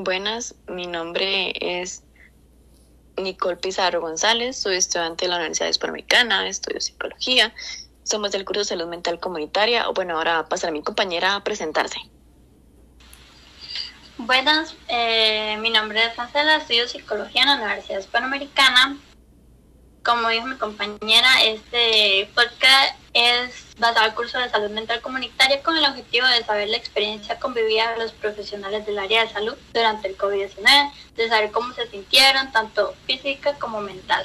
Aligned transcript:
Buenas, 0.00 0.54
mi 0.68 0.86
nombre 0.86 1.52
es 1.60 2.04
Nicole 3.16 3.56
Pizarro 3.56 4.00
González, 4.00 4.56
soy 4.56 4.76
estudiante 4.76 5.24
de 5.24 5.30
la 5.30 5.38
Universidad 5.38 5.68
Hispanoamericana, 5.68 6.46
estudio 6.46 6.80
psicología, 6.80 7.52
somos 8.04 8.30
del 8.30 8.44
curso 8.44 8.60
de 8.60 8.66
salud 8.66 8.86
mental 8.86 9.18
comunitaria. 9.18 9.88
Bueno, 9.88 10.16
ahora 10.16 10.34
va 10.34 10.38
a 10.38 10.48
pasar 10.48 10.70
a 10.70 10.72
mi 10.72 10.84
compañera 10.84 11.34
a 11.34 11.42
presentarse. 11.42 11.98
Buenas, 14.18 14.76
eh, 14.86 15.56
mi 15.58 15.70
nombre 15.70 16.06
es 16.06 16.16
Marcela, 16.16 16.58
estudio 16.58 16.86
psicología 16.86 17.42
en 17.42 17.48
la 17.48 17.56
Universidad 17.56 17.98
Hispanoamericana. 17.98 18.96
Como 20.08 20.30
dijo 20.30 20.46
mi 20.46 20.56
compañera, 20.56 21.44
este 21.44 22.30
podcast 22.34 22.98
es 23.12 23.76
basado 23.78 24.06
en 24.06 24.10
el 24.12 24.16
curso 24.16 24.38
de 24.38 24.48
salud 24.48 24.70
mental 24.70 25.02
comunitaria 25.02 25.62
con 25.62 25.76
el 25.76 25.84
objetivo 25.84 26.26
de 26.26 26.42
saber 26.44 26.70
la 26.70 26.78
experiencia 26.78 27.38
convivida 27.38 27.92
de 27.92 27.98
los 27.98 28.12
profesionales 28.12 28.86
del 28.86 28.98
área 28.98 29.26
de 29.26 29.30
salud 29.30 29.54
durante 29.74 30.08
el 30.08 30.16
COVID-19, 30.16 30.92
de 31.14 31.28
saber 31.28 31.50
cómo 31.50 31.74
se 31.74 31.86
sintieron, 31.88 32.50
tanto 32.52 32.94
física 33.04 33.52
como 33.58 33.82
mental. 33.82 34.24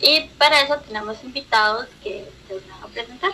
Y 0.00 0.22
para 0.38 0.62
eso 0.62 0.78
tenemos 0.78 1.22
invitados 1.22 1.86
que 2.02 2.26
se 2.48 2.54
van 2.54 2.82
a 2.82 2.86
presentar. 2.86 3.32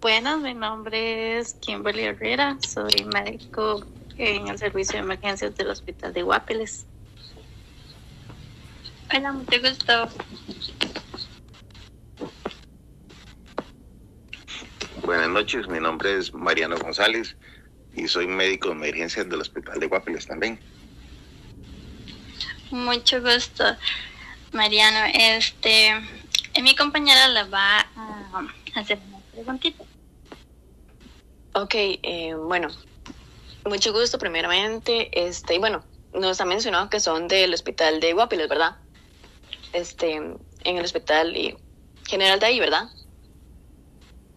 Buenas, 0.00 0.38
mi 0.38 0.54
nombre 0.54 1.38
es 1.38 1.54
Kimberly 1.54 2.04
Herrera, 2.04 2.56
soy 2.60 3.08
médico 3.12 3.84
en 4.20 4.48
el 4.48 4.58
servicio 4.58 4.98
de 4.98 5.04
emergencias 5.04 5.56
del 5.56 5.70
Hospital 5.70 6.12
de 6.12 6.22
Guapiles. 6.22 6.84
Hola, 9.14 9.32
mucho 9.32 9.58
gusto. 9.60 10.08
Buenas 15.04 15.30
noches, 15.30 15.66
mi 15.68 15.80
nombre 15.80 16.18
es 16.18 16.34
Mariano 16.34 16.76
González 16.78 17.34
y 17.96 18.06
soy 18.08 18.26
médico 18.26 18.68
de 18.68 18.74
emergencias 18.74 19.26
del 19.28 19.40
Hospital 19.40 19.80
de 19.80 19.86
Guapiles 19.86 20.26
también. 20.26 20.60
Mucho 22.70 23.22
gusto, 23.22 23.64
Mariano. 24.52 24.98
Este, 25.14 25.92
mi 26.62 26.76
compañera 26.76 27.26
le 27.28 27.44
va 27.44 27.80
a 27.96 28.44
hacer 28.74 28.98
una 29.08 29.18
preguntita. 29.32 29.82
Ok, 31.54 31.74
eh, 31.74 32.34
bueno, 32.34 32.68
mucho 33.64 33.92
gusto 33.92 34.18
primeramente. 34.18 35.10
Este, 35.12 35.54
y 35.54 35.58
bueno, 35.58 35.84
nos 36.12 36.40
ha 36.40 36.44
mencionado 36.44 36.88
que 36.90 37.00
son 37.00 37.28
del 37.28 37.54
hospital 37.54 38.00
de 38.00 38.12
Guapiles, 38.12 38.48
¿verdad? 38.48 38.76
Este, 39.72 40.14
en 40.14 40.38
el 40.64 40.84
hospital 40.84 41.36
y 41.36 41.56
general 42.06 42.40
de 42.40 42.46
ahí, 42.46 42.60
¿verdad? 42.60 42.88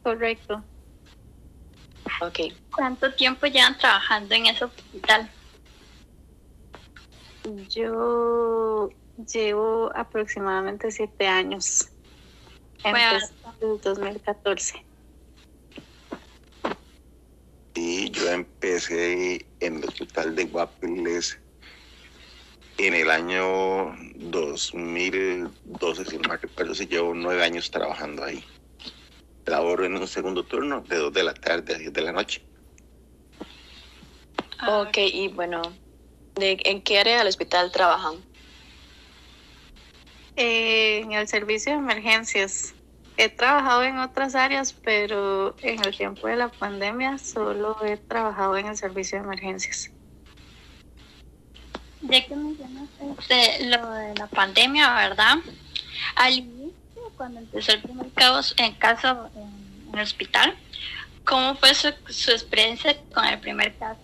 Correcto. 0.04 0.64
Ok. 2.22 2.54
¿Cuánto 2.76 3.14
tiempo 3.14 3.48
llevan 3.48 3.78
trabajando 3.78 4.36
en 4.36 4.48
ese 4.48 4.66
hospital? 4.66 5.30
Yo 7.70 8.90
llevo 9.32 9.92
aproximadamente 9.96 10.92
siete 10.92 11.28
años. 11.28 11.90
Empecé 12.84 13.34
en 13.62 13.70
el 13.72 13.82
2014. 13.82 14.86
Y 17.76 18.12
yo 18.12 18.30
empecé 18.30 19.46
en 19.60 19.78
el 19.78 19.86
hospital 19.86 20.36
de 20.36 20.46
Guapiles 20.46 21.40
en 22.78 22.94
el 22.94 23.10
año 23.10 23.96
2012, 24.16 26.06
si 26.06 26.18
no 26.18 26.30
me 26.30 26.38
recuerdo, 26.38 26.76
si 26.76 26.88
llevo 26.88 27.14
nueve 27.14 27.44
años 27.44 27.70
trabajando 27.72 28.24
ahí. 28.24 28.44
Laboro 29.46 29.86
en 29.86 29.98
un 29.98 30.08
segundo 30.08 30.44
turno 30.44 30.82
de 30.82 30.98
dos 30.98 31.14
de 31.14 31.24
la 31.24 31.34
tarde 31.34 31.76
a 31.76 31.78
10 31.78 31.94
de 31.94 32.02
la 32.02 32.12
noche. 32.12 32.42
Ok, 34.68 34.98
y 34.98 35.28
bueno, 35.28 35.62
¿de, 36.36 36.58
¿en 36.64 36.82
qué 36.82 37.00
área 37.00 37.18
del 37.18 37.28
hospital 37.28 37.72
trabajan? 37.72 38.16
Eh, 40.36 41.00
en 41.00 41.12
el 41.12 41.28
servicio 41.28 41.74
de 41.74 41.80
emergencias. 41.80 42.74
He 43.16 43.30
trabajado 43.30 43.84
en 43.84 44.00
otras 44.00 44.34
áreas, 44.34 44.74
pero 44.74 45.56
en 45.62 45.86
el 45.86 45.96
tiempo 45.96 46.28
de 46.28 46.36
la 46.36 46.50
pandemia 46.50 47.18
solo 47.20 47.78
he 47.84 47.98
trabajado 47.98 48.58
en 48.58 48.68
el 48.68 48.78
servicio 48.78 49.20
de 49.20 49.26
emergencias. 49.26 49.92
Ya 52.02 52.26
que 52.26 52.36
mencionaste 52.36 53.12
este, 53.20 53.66
lo 53.68 53.92
de 53.92 54.16
la 54.16 54.28
pandemia, 54.28 54.94
¿verdad? 54.96 55.36
Al 56.16 56.34
inicio, 56.34 57.12
cuando 57.16 57.40
empezó 57.40 57.74
el 57.74 57.82
primer 57.82 58.12
caso, 58.12 58.56
en 58.58 58.74
caso 58.74 59.30
en 59.36 59.94
el 59.94 60.02
hospital, 60.02 60.56
¿cómo 61.24 61.56
fue 61.56 61.74
su, 61.76 61.94
su 62.10 62.32
experiencia 62.32 62.98
con 63.14 63.26
el 63.26 63.40
primer 63.40 63.78
caso? 63.78 64.00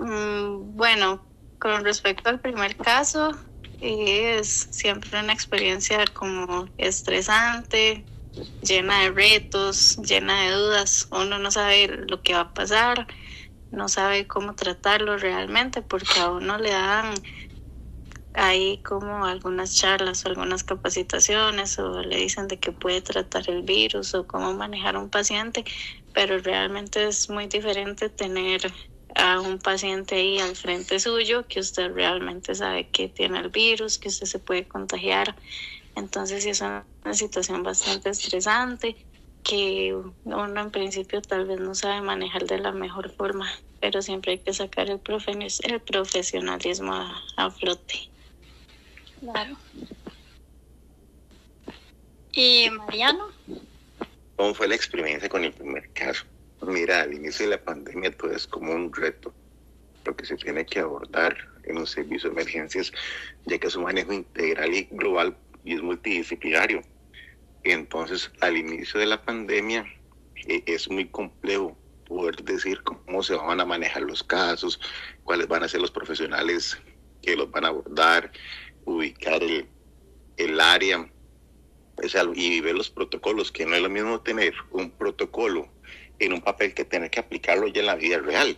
Mm, 0.00 0.76
bueno, 0.76 1.27
con 1.58 1.84
respecto 1.84 2.28
al 2.30 2.40
primer 2.40 2.76
caso, 2.76 3.32
es 3.80 4.68
siempre 4.70 5.20
una 5.20 5.32
experiencia 5.32 6.04
como 6.06 6.68
estresante, 6.76 8.04
llena 8.60 9.02
de 9.02 9.10
retos, 9.10 9.96
llena 9.96 10.42
de 10.42 10.52
dudas. 10.52 11.08
Uno 11.10 11.38
no 11.38 11.50
sabe 11.50 11.88
lo 12.08 12.22
que 12.22 12.34
va 12.34 12.40
a 12.40 12.54
pasar, 12.54 13.06
no 13.70 13.88
sabe 13.88 14.26
cómo 14.26 14.54
tratarlo 14.54 15.16
realmente, 15.16 15.82
porque 15.82 16.20
a 16.20 16.30
uno 16.30 16.58
le 16.58 16.70
dan 16.70 17.14
ahí 18.34 18.78
como 18.82 19.26
algunas 19.26 19.74
charlas 19.74 20.24
o 20.24 20.28
algunas 20.28 20.64
capacitaciones 20.64 21.78
o 21.78 22.02
le 22.02 22.16
dicen 22.18 22.46
de 22.48 22.58
que 22.60 22.72
puede 22.72 23.02
tratar 23.02 23.48
el 23.50 23.62
virus 23.62 24.14
o 24.14 24.26
cómo 24.26 24.54
manejar 24.54 24.96
a 24.96 25.00
un 25.00 25.10
paciente, 25.10 25.64
pero 26.12 26.38
realmente 26.38 27.06
es 27.06 27.28
muy 27.30 27.46
diferente 27.48 28.10
tener 28.10 28.72
a 29.14 29.40
un 29.40 29.58
paciente 29.58 30.16
ahí 30.16 30.38
al 30.38 30.54
frente 30.56 31.00
suyo 31.00 31.46
que 31.48 31.60
usted 31.60 31.92
realmente 31.92 32.54
sabe 32.54 32.88
que 32.88 33.08
tiene 33.08 33.38
el 33.38 33.48
virus, 33.48 33.98
que 33.98 34.08
usted 34.08 34.26
se 34.26 34.38
puede 34.38 34.66
contagiar. 34.68 35.34
Entonces 35.96 36.44
sí 36.44 36.50
es 36.50 36.60
una 36.60 36.84
situación 37.12 37.62
bastante 37.62 38.10
estresante 38.10 38.96
que 39.42 39.94
uno 40.24 40.60
en 40.60 40.70
principio 40.70 41.22
tal 41.22 41.46
vez 41.46 41.58
no 41.58 41.74
sabe 41.74 42.02
manejar 42.02 42.44
de 42.44 42.58
la 42.58 42.72
mejor 42.72 43.10
forma, 43.10 43.50
pero 43.80 44.02
siempre 44.02 44.32
hay 44.32 44.38
que 44.38 44.52
sacar 44.52 44.90
el, 44.90 45.02
profe- 45.02 45.60
el 45.64 45.80
profesionalismo 45.80 46.92
a, 46.92 47.22
a 47.36 47.50
flote. 47.50 48.10
Claro. 49.20 49.56
¿Y 52.32 52.68
Mariano? 52.70 53.26
¿Cómo 54.36 54.54
fue 54.54 54.68
la 54.68 54.74
experiencia 54.76 55.28
con 55.28 55.42
el 55.42 55.52
primer 55.52 55.90
caso? 55.92 56.24
Mira, 56.62 57.02
al 57.02 57.14
inicio 57.14 57.46
de 57.46 57.56
la 57.56 57.62
pandemia 57.62 58.16
todo 58.16 58.32
es 58.32 58.46
como 58.46 58.72
un 58.72 58.92
reto, 58.92 59.32
lo 60.04 60.16
que 60.16 60.26
se 60.26 60.36
tiene 60.36 60.66
que 60.66 60.80
abordar 60.80 61.36
en 61.64 61.78
un 61.78 61.86
servicio 61.86 62.30
de 62.30 62.34
emergencias, 62.34 62.92
ya 63.46 63.58
que 63.58 63.68
es 63.68 63.76
un 63.76 63.84
manejo 63.84 64.12
integral 64.12 64.74
y 64.74 64.88
global 64.90 65.36
y 65.64 65.74
es 65.74 65.82
multidisciplinario. 65.82 66.82
Entonces, 67.62 68.30
al 68.40 68.56
inicio 68.56 68.98
de 68.98 69.06
la 69.06 69.22
pandemia 69.22 69.86
eh, 70.46 70.62
es 70.66 70.90
muy 70.90 71.06
complejo 71.08 71.76
poder 72.06 72.36
decir 72.36 72.82
cómo 72.82 73.22
se 73.22 73.34
van 73.34 73.60
a 73.60 73.64
manejar 73.64 74.02
los 74.02 74.24
casos, 74.24 74.80
cuáles 75.24 75.46
van 75.46 75.62
a 75.62 75.68
ser 75.68 75.80
los 75.80 75.90
profesionales 75.90 76.78
que 77.22 77.36
los 77.36 77.50
van 77.50 77.66
a 77.66 77.68
abordar, 77.68 78.32
ubicar 78.84 79.42
el, 79.42 79.66
el 80.38 80.60
área 80.60 81.08
o 82.02 82.08
sea, 82.08 82.24
y 82.34 82.60
ver 82.60 82.76
los 82.76 82.90
protocolos, 82.90 83.50
que 83.50 83.66
no 83.66 83.74
es 83.74 83.82
lo 83.82 83.90
mismo 83.90 84.20
tener 84.20 84.54
un 84.70 84.90
protocolo 84.90 85.68
en 86.18 86.32
un 86.32 86.40
papel 86.40 86.74
que 86.74 86.84
tener 86.84 87.10
que 87.10 87.20
aplicarlo 87.20 87.68
ya 87.68 87.80
en 87.80 87.86
la 87.86 87.94
vida 87.94 88.18
real. 88.18 88.56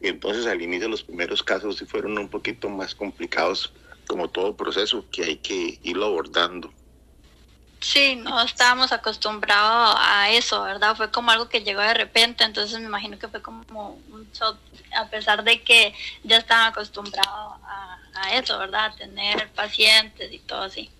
Y 0.00 0.08
entonces 0.08 0.46
al 0.46 0.60
inicio 0.60 0.88
los 0.88 1.02
primeros 1.02 1.42
casos 1.42 1.78
sí 1.78 1.86
fueron 1.86 2.18
un 2.18 2.28
poquito 2.28 2.68
más 2.68 2.94
complicados, 2.94 3.72
como 4.06 4.28
todo 4.28 4.56
proceso, 4.56 5.04
que 5.10 5.24
hay 5.24 5.36
que 5.36 5.78
irlo 5.82 6.06
abordando. 6.06 6.72
Sí, 7.80 8.16
no 8.16 8.40
estábamos 8.42 8.90
acostumbrados 8.92 9.96
a 9.98 10.30
eso, 10.30 10.62
¿verdad? 10.62 10.96
Fue 10.96 11.10
como 11.10 11.30
algo 11.30 11.48
que 11.48 11.62
llegó 11.62 11.80
de 11.80 11.94
repente, 11.94 12.44
entonces 12.44 12.80
me 12.80 12.86
imagino 12.86 13.18
que 13.18 13.28
fue 13.28 13.42
como 13.42 14.00
un 14.10 14.30
shock, 14.32 14.56
a 14.96 15.08
pesar 15.08 15.44
de 15.44 15.62
que 15.62 15.94
ya 16.24 16.38
estaban 16.38 16.68
acostumbrados 16.68 17.54
a, 17.64 17.98
a 18.14 18.34
eso, 18.34 18.58
¿verdad? 18.58 18.86
A 18.86 18.96
tener 18.96 19.50
pacientes 19.52 20.32
y 20.32 20.38
todo 20.38 20.62
así. 20.62 20.90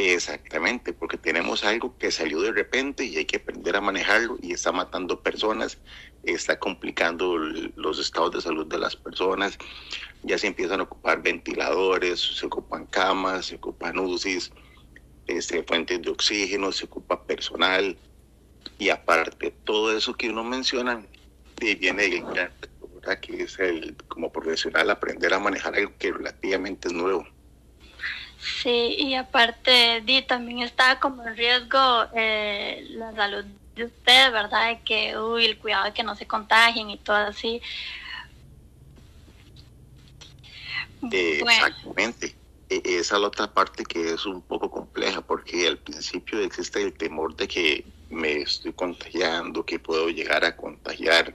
Exactamente, 0.00 0.92
porque 0.92 1.18
tenemos 1.18 1.64
algo 1.64 1.98
que 1.98 2.12
salió 2.12 2.40
de 2.40 2.52
repente 2.52 3.04
y 3.04 3.16
hay 3.16 3.24
que 3.24 3.38
aprender 3.38 3.74
a 3.74 3.80
manejarlo 3.80 4.38
y 4.40 4.52
está 4.52 4.70
matando 4.70 5.24
personas, 5.24 5.78
está 6.22 6.56
complicando 6.56 7.36
los 7.36 7.98
estados 7.98 8.30
de 8.30 8.40
salud 8.40 8.64
de 8.68 8.78
las 8.78 8.94
personas, 8.94 9.58
ya 10.22 10.38
se 10.38 10.46
empiezan 10.46 10.78
a 10.78 10.84
ocupar 10.84 11.20
ventiladores, 11.20 12.20
se 12.20 12.46
ocupan 12.46 12.86
camas, 12.86 13.46
se 13.46 13.56
ocupan 13.56 13.98
UCIs, 13.98 14.52
este, 15.26 15.64
fuentes 15.64 16.00
de 16.00 16.10
oxígeno, 16.10 16.70
se 16.70 16.84
ocupa 16.84 17.24
personal. 17.24 17.98
Y 18.78 18.90
aparte 18.90 19.50
todo 19.64 19.96
eso 19.96 20.14
que 20.14 20.30
uno 20.30 20.44
menciona, 20.44 21.04
viene 21.60 22.04
el 22.04 22.22
gran 22.22 22.52
que 23.20 23.42
es 23.42 23.58
el 23.58 23.96
como 24.06 24.30
profesional 24.30 24.90
aprender 24.90 25.34
a 25.34 25.40
manejar 25.40 25.74
algo 25.74 25.92
que 25.98 26.12
relativamente 26.12 26.86
es 26.86 26.94
nuevo. 26.94 27.26
Sí, 28.40 28.96
y 28.98 29.14
aparte, 29.14 30.00
Di, 30.04 30.22
también 30.22 30.60
está 30.60 31.00
como 31.00 31.26
en 31.26 31.36
riesgo 31.36 32.06
eh, 32.14 32.86
la 32.90 33.12
salud 33.12 33.44
de 33.74 33.84
ustedes, 33.84 34.32
¿verdad? 34.32 34.68
De 34.68 34.80
que, 34.80 35.18
uy, 35.18 35.44
el 35.44 35.58
cuidado 35.58 35.86
de 35.86 35.92
que 35.92 36.02
no 36.02 36.14
se 36.14 36.26
contagien 36.26 36.90
y 36.90 36.98
todo 36.98 37.16
así. 37.16 37.60
Exactamente. 41.10 42.34
E, 42.68 42.82
esa 42.84 43.16
es 43.16 43.20
la 43.20 43.28
otra 43.28 43.52
parte 43.52 43.84
que 43.84 44.12
es 44.12 44.26
un 44.26 44.42
poco 44.42 44.70
compleja, 44.70 45.20
porque 45.20 45.66
al 45.66 45.78
principio 45.78 46.40
existe 46.40 46.82
el 46.82 46.92
temor 46.92 47.34
de 47.36 47.48
que 47.48 47.84
me 48.10 48.42
estoy 48.42 48.72
contagiando, 48.72 49.64
que 49.64 49.78
puedo 49.78 50.10
llegar 50.10 50.44
a 50.44 50.56
contagiar 50.56 51.34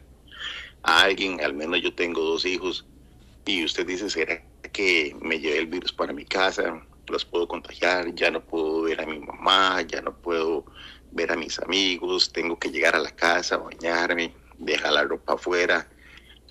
a 0.84 1.02
alguien, 1.02 1.42
al 1.42 1.54
menos 1.54 1.82
yo 1.82 1.94
tengo 1.94 2.22
dos 2.22 2.46
hijos, 2.46 2.86
y 3.46 3.64
usted 3.64 3.86
dice, 3.86 4.10
¿será 4.10 4.42
que 4.72 5.16
me 5.22 5.40
llevé 5.40 5.60
el 5.60 5.68
virus 5.68 5.92
para 5.92 6.14
mi 6.14 6.26
casa? 6.26 6.86
Los 7.08 7.26
puedo 7.26 7.48
contagiar, 7.48 8.14
ya 8.16 8.32
no 8.32 8.42
puedo 8.42 8.84
ver 8.84 9.02
a 9.02 9.06
mi 9.06 9.20
mamá, 9.20 9.82
ya 9.82 10.02
no 10.02 10.16
puedo 10.16 10.66
ver 11.12 11.32
a 11.32 11.36
mis 11.36 11.60
amigos, 11.60 12.32
tengo 12.32 12.58
que 12.58 12.70
llegar 12.70 12.96
a 12.96 13.00
la 13.00 13.12
casa, 13.12 13.58
bañarme, 13.58 14.34
dejar 14.58 14.94
la 14.94 15.04
ropa 15.04 15.34
afuera. 15.34 15.88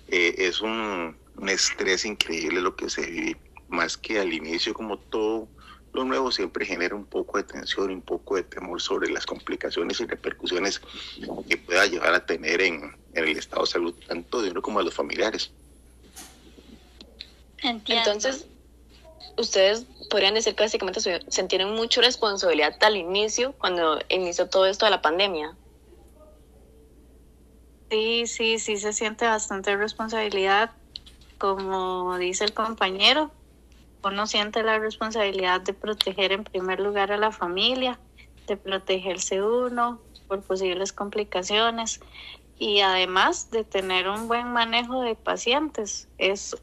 Eh, 0.07 0.35
es 0.37 0.61
un, 0.61 1.17
un 1.37 1.49
estrés 1.49 2.05
increíble 2.05 2.61
lo 2.61 2.75
que 2.75 2.89
se 2.89 3.05
vive, 3.05 3.39
más 3.67 3.97
que 3.97 4.19
al 4.19 4.31
inicio 4.31 4.73
como 4.73 4.97
todo 4.97 5.47
lo 5.93 6.03
nuevo 6.03 6.31
siempre 6.31 6.65
genera 6.65 6.95
un 6.95 7.05
poco 7.05 7.37
de 7.37 7.43
tensión, 7.43 7.91
un 7.91 8.01
poco 8.01 8.35
de 8.35 8.43
temor 8.43 8.81
sobre 8.81 9.11
las 9.11 9.25
complicaciones 9.25 9.99
y 10.01 10.05
repercusiones 10.05 10.81
que 11.47 11.57
pueda 11.57 11.85
llevar 11.85 12.15
a 12.15 12.25
tener 12.25 12.61
en, 12.61 12.95
el 13.13 13.37
estado 13.37 13.61
de 13.61 13.71
salud, 13.71 13.95
tanto 14.07 14.41
de 14.41 14.49
uno 14.49 14.61
como 14.61 14.79
de 14.79 14.85
los 14.85 14.93
familiares. 14.95 15.51
Entonces, 17.61 18.47
ustedes 19.37 19.85
podrían 20.09 20.33
decir 20.33 20.55
que 20.55 20.63
básicamente 20.63 21.01
sintieron 21.27 21.75
mucha 21.75 22.01
responsabilidad 22.01 22.75
al 22.81 22.97
inicio, 22.97 23.53
cuando 23.53 23.99
inició 24.09 24.49
todo 24.49 24.65
esto 24.65 24.85
de 24.85 24.91
la 24.91 25.01
pandemia. 25.01 25.55
Sí, 27.89 28.25
sí, 28.27 28.59
sí 28.59 28.77
se 28.77 28.93
siente 28.93 29.25
bastante 29.25 29.75
responsabilidad, 29.75 30.71
como 31.37 32.17
dice 32.17 32.45
el 32.45 32.53
compañero, 32.53 33.31
uno 34.03 34.27
siente 34.27 34.63
la 34.63 34.79
responsabilidad 34.79 35.61
de 35.61 35.73
proteger 35.73 36.31
en 36.31 36.43
primer 36.43 36.79
lugar 36.79 37.11
a 37.11 37.17
la 37.17 37.31
familia, 37.31 37.99
de 38.47 38.57
protegerse 38.57 39.41
uno 39.41 40.01
por 40.27 40.41
posibles 40.41 40.91
complicaciones 40.91 42.01
y 42.57 42.81
además 42.81 43.51
de 43.51 43.63
tener 43.63 44.07
un 44.07 44.27
buen 44.27 44.51
manejo 44.51 45.01
de 45.01 45.15
pacientes. 45.15 46.07
Es 46.17 46.55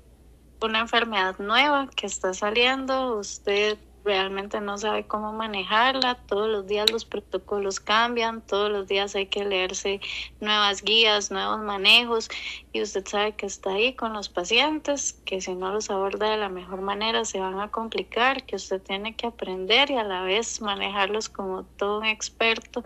una 0.62 0.80
enfermedad 0.80 1.38
nueva 1.38 1.88
que 1.94 2.06
está 2.06 2.34
saliendo, 2.34 3.16
usted 3.18 3.78
realmente 4.04 4.60
no 4.60 4.78
sabe 4.78 5.06
cómo 5.06 5.32
manejarla, 5.32 6.14
todos 6.26 6.48
los 6.48 6.66
días 6.66 6.90
los 6.90 7.04
protocolos 7.04 7.80
cambian, 7.80 8.40
todos 8.40 8.70
los 8.70 8.86
días 8.86 9.14
hay 9.14 9.26
que 9.26 9.44
leerse 9.44 10.00
nuevas 10.40 10.82
guías, 10.82 11.30
nuevos 11.30 11.60
manejos 11.60 12.28
y 12.72 12.82
usted 12.82 13.06
sabe 13.06 13.32
que 13.32 13.46
está 13.46 13.72
ahí 13.72 13.94
con 13.94 14.12
los 14.12 14.28
pacientes, 14.28 15.20
que 15.24 15.40
si 15.40 15.54
no 15.54 15.72
los 15.72 15.90
aborda 15.90 16.30
de 16.30 16.38
la 16.38 16.48
mejor 16.48 16.80
manera 16.80 17.24
se 17.24 17.40
van 17.40 17.60
a 17.60 17.70
complicar, 17.70 18.44
que 18.44 18.56
usted 18.56 18.80
tiene 18.80 19.14
que 19.14 19.26
aprender 19.26 19.90
y 19.90 19.96
a 19.96 20.04
la 20.04 20.22
vez 20.22 20.60
manejarlos 20.60 21.28
como 21.28 21.64
todo 21.64 21.98
un 21.98 22.06
experto 22.06 22.84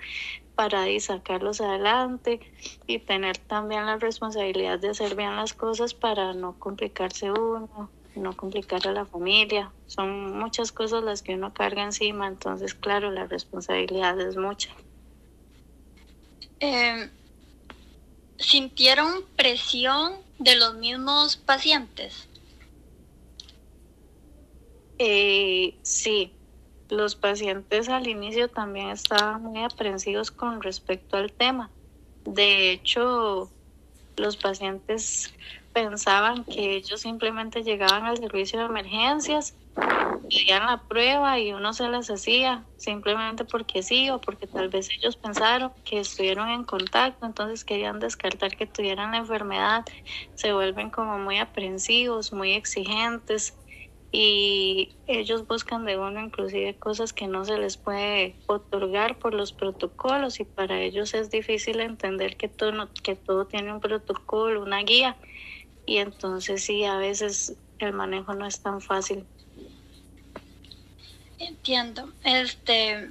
para 0.54 0.86
sacarlos 1.00 1.60
adelante 1.60 2.40
y 2.86 2.98
tener 2.98 3.38
también 3.38 3.86
la 3.86 3.96
responsabilidad 3.96 4.78
de 4.78 4.90
hacer 4.90 5.16
bien 5.16 5.36
las 5.36 5.54
cosas 5.54 5.94
para 5.94 6.32
no 6.34 6.58
complicarse 6.58 7.30
uno, 7.30 7.90
no 8.14 8.36
complicar 8.36 8.86
a 8.86 8.92
la 8.92 9.06
familia. 9.06 9.72
Son 9.86 10.38
muchas 10.38 10.72
cosas 10.72 11.02
las 11.02 11.22
que 11.22 11.34
uno 11.34 11.52
carga 11.52 11.82
encima, 11.82 12.26
entonces 12.26 12.74
claro, 12.74 13.10
la 13.10 13.26
responsabilidad 13.26 14.20
es 14.20 14.36
mucha. 14.36 14.70
Em, 16.60 17.10
¿Sintieron 18.38 19.24
presión 19.36 20.12
de 20.38 20.56
los 20.56 20.74
mismos 20.74 21.36
pacientes? 21.36 22.28
Eh, 24.98 25.78
sí, 25.82 26.32
los 26.94 27.16
pacientes 27.16 27.88
al 27.88 28.08
inicio 28.08 28.48
también 28.48 28.90
estaban 28.90 29.42
muy 29.42 29.62
aprensivos 29.62 30.30
con 30.30 30.62
respecto 30.62 31.16
al 31.16 31.32
tema. 31.32 31.70
De 32.24 32.70
hecho, 32.72 33.52
los 34.16 34.36
pacientes 34.36 35.32
pensaban 35.72 36.44
que 36.44 36.76
ellos 36.76 37.00
simplemente 37.00 37.62
llegaban 37.62 38.04
al 38.04 38.16
servicio 38.16 38.60
de 38.60 38.66
emergencias, 38.66 39.56
pedían 39.74 40.66
la 40.66 40.86
prueba 40.88 41.38
y 41.38 41.52
uno 41.52 41.72
se 41.72 41.88
las 41.88 42.08
hacía 42.08 42.64
simplemente 42.76 43.44
porque 43.44 43.82
sí 43.82 44.08
o 44.10 44.20
porque 44.20 44.46
tal 44.46 44.68
vez 44.68 44.88
ellos 44.98 45.16
pensaron 45.16 45.72
que 45.84 45.98
estuvieron 46.00 46.48
en 46.48 46.64
contacto, 46.64 47.26
entonces 47.26 47.64
querían 47.64 47.98
descartar 47.98 48.56
que 48.56 48.66
tuvieran 48.66 49.10
la 49.10 49.18
enfermedad, 49.18 49.84
se 50.34 50.52
vuelven 50.52 50.90
como 50.90 51.18
muy 51.18 51.38
aprensivos, 51.38 52.32
muy 52.32 52.52
exigentes 52.52 53.58
y 54.16 54.92
ellos 55.08 55.44
buscan 55.48 55.84
de 55.84 55.98
uno 55.98 56.20
inclusive 56.20 56.76
cosas 56.76 57.12
que 57.12 57.26
no 57.26 57.44
se 57.44 57.58
les 57.58 57.76
puede 57.76 58.36
otorgar 58.46 59.18
por 59.18 59.34
los 59.34 59.52
protocolos 59.52 60.38
y 60.38 60.44
para 60.44 60.80
ellos 60.80 61.14
es 61.14 61.30
difícil 61.30 61.80
entender 61.80 62.36
que 62.36 62.46
todo, 62.46 62.88
que 63.02 63.16
todo 63.16 63.46
tiene 63.46 63.72
un 63.72 63.80
protocolo, 63.80 64.62
una 64.62 64.84
guía 64.84 65.16
y 65.84 65.96
entonces 65.96 66.64
sí, 66.64 66.84
a 66.84 66.96
veces 66.96 67.56
el 67.80 67.92
manejo 67.92 68.34
no 68.34 68.46
es 68.46 68.60
tan 68.60 68.80
fácil. 68.80 69.26
Entiendo. 71.40 72.08
Este, 72.22 73.10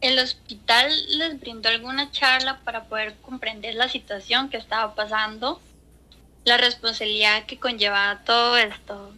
¿El 0.00 0.18
hospital 0.18 0.90
les 1.16 1.38
brindó 1.38 1.68
alguna 1.68 2.10
charla 2.10 2.58
para 2.64 2.86
poder 2.86 3.14
comprender 3.22 3.76
la 3.76 3.88
situación 3.88 4.48
que 4.48 4.56
estaba 4.56 4.96
pasando? 4.96 5.60
La 6.44 6.56
responsabilidad 6.56 7.46
que 7.46 7.60
conllevaba 7.60 8.24
todo 8.24 8.56
esto. 8.56 9.12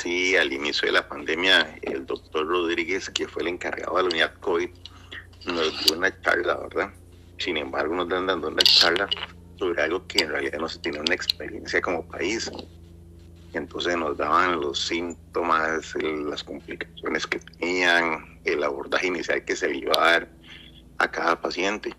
Sí, 0.00 0.34
al 0.34 0.50
inicio 0.50 0.86
de 0.86 0.92
la 0.92 1.06
pandemia, 1.06 1.78
el 1.82 2.06
doctor 2.06 2.46
Rodríguez, 2.46 3.10
que 3.10 3.28
fue 3.28 3.42
el 3.42 3.48
encargado 3.48 3.98
de 3.98 4.02
la 4.04 4.08
unidad 4.08 4.34
COVID, 4.40 4.70
nos 5.44 5.84
dio 5.84 5.94
una 5.94 6.22
charla, 6.22 6.56
¿verdad? 6.56 6.90
Sin 7.36 7.58
embargo, 7.58 7.94
nos 7.94 8.08
dan 8.08 8.26
dando 8.26 8.48
una 8.48 8.62
charla 8.62 9.10
sobre 9.58 9.82
algo 9.82 10.06
que 10.06 10.22
en 10.22 10.30
realidad 10.30 10.58
no 10.58 10.70
se 10.70 10.78
tiene 10.78 11.00
una 11.00 11.14
experiencia 11.14 11.82
como 11.82 12.08
país. 12.08 12.50
entonces 13.52 13.94
nos 13.98 14.16
daban 14.16 14.58
los 14.58 14.78
síntomas, 14.78 15.94
las 15.96 16.44
complicaciones 16.44 17.26
que 17.26 17.40
tenían, 17.40 18.40
el 18.46 18.64
abordaje 18.64 19.08
inicial 19.08 19.44
que 19.44 19.54
se 19.54 19.68
le 19.68 19.76
iba 19.80 19.92
a 19.98 20.12
dar 20.12 20.28
a 20.96 21.10
cada 21.10 21.38
paciente. 21.42 21.94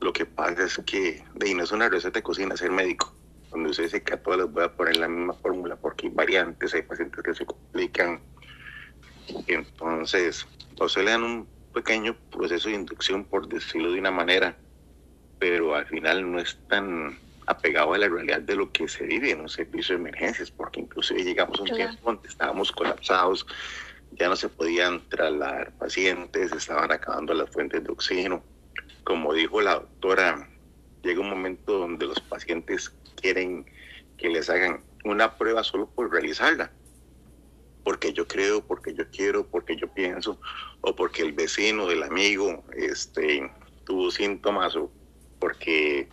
Lo 0.00 0.12
que 0.12 0.24
pasa 0.24 0.66
es 0.66 0.80
que 0.86 1.24
de 1.34 1.52
no 1.52 1.64
es 1.64 1.72
una 1.72 1.88
receta 1.88 2.20
de 2.20 2.22
cocina 2.22 2.56
ser 2.56 2.70
médico 2.70 3.13
donde 3.54 3.70
usted 3.70 3.84
dice 3.84 4.02
que 4.02 4.14
a 4.14 4.22
todos 4.22 4.38
les 4.38 4.50
voy 4.50 4.64
a 4.64 4.72
poner 4.72 4.96
la 4.96 5.08
misma 5.08 5.32
fórmula 5.34 5.76
porque 5.76 6.08
hay 6.08 6.12
variantes, 6.12 6.74
hay 6.74 6.82
pacientes 6.82 7.22
que 7.22 7.34
se 7.34 7.46
complican. 7.46 8.20
Entonces, 9.46 10.46
o 10.78 10.88
se 10.88 11.04
le 11.04 11.12
dan 11.12 11.22
un 11.22 11.48
pequeño 11.72 12.16
proceso 12.32 12.68
de 12.68 12.74
inducción, 12.74 13.24
por 13.24 13.48
decirlo 13.48 13.92
de 13.92 14.00
una 14.00 14.10
manera, 14.10 14.56
pero 15.38 15.76
al 15.76 15.86
final 15.86 16.30
no 16.30 16.40
es 16.40 16.58
tan 16.68 17.16
apegado 17.46 17.94
a 17.94 17.98
la 17.98 18.08
realidad 18.08 18.40
de 18.40 18.56
lo 18.56 18.72
que 18.72 18.88
se 18.88 19.04
vive 19.04 19.30
en 19.30 19.42
un 19.42 19.48
servicio 19.48 19.94
de 19.94 20.00
emergencias, 20.00 20.50
porque 20.50 20.80
inclusive 20.80 21.22
llegamos 21.22 21.58
a 21.60 21.62
un 21.62 21.68
tiempo 21.68 22.00
donde 22.04 22.28
estábamos 22.28 22.72
colapsados, 22.72 23.46
ya 24.12 24.28
no 24.28 24.34
se 24.34 24.48
podían 24.48 25.00
trasladar 25.08 25.72
pacientes, 25.78 26.52
estaban 26.52 26.90
acabando 26.90 27.34
las 27.34 27.50
fuentes 27.50 27.84
de 27.84 27.92
oxígeno. 27.92 28.42
Como 29.04 29.32
dijo 29.32 29.60
la 29.60 29.74
doctora, 29.74 30.48
llega 31.04 31.20
un 31.20 31.30
momento 31.30 31.78
donde 31.78 32.06
los 32.06 32.20
pacientes 32.20 32.92
quieren 33.20 33.66
que 34.16 34.28
les 34.28 34.48
hagan 34.48 34.82
una 35.04 35.36
prueba 35.36 35.62
solo 35.62 35.86
por 35.86 36.10
realizarla. 36.10 36.70
Porque 37.84 38.12
yo 38.14 38.26
creo, 38.26 38.64
porque 38.64 38.94
yo 38.94 39.10
quiero, 39.10 39.46
porque 39.46 39.76
yo 39.76 39.88
pienso, 39.92 40.40
o 40.80 40.96
porque 40.96 41.22
el 41.22 41.32
vecino, 41.32 41.90
el 41.90 42.02
amigo, 42.02 42.64
este, 42.74 43.50
tuvo 43.84 44.10
síntomas, 44.10 44.74
o 44.74 44.90
porque 45.38 46.08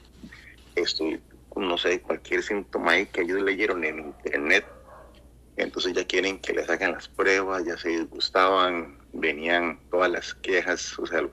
estoy, 0.75 1.21
no 1.55 1.77
sé, 1.77 2.01
cualquier 2.01 2.43
síntoma 2.43 3.05
que 3.05 3.21
ellos 3.21 3.41
leyeron 3.41 3.85
en 3.85 3.99
internet. 3.99 4.65
Entonces 5.55 5.93
ya 5.93 6.05
quieren 6.05 6.39
que 6.39 6.53
les 6.53 6.69
hagan 6.69 6.91
las 6.91 7.07
pruebas, 7.07 7.63
ya 7.65 7.77
se 7.77 7.89
disgustaban, 7.89 8.97
venían 9.13 9.79
todas 9.89 10.11
las 10.11 10.33
quejas, 10.33 10.97
o 10.99 11.05
sea, 11.05 11.29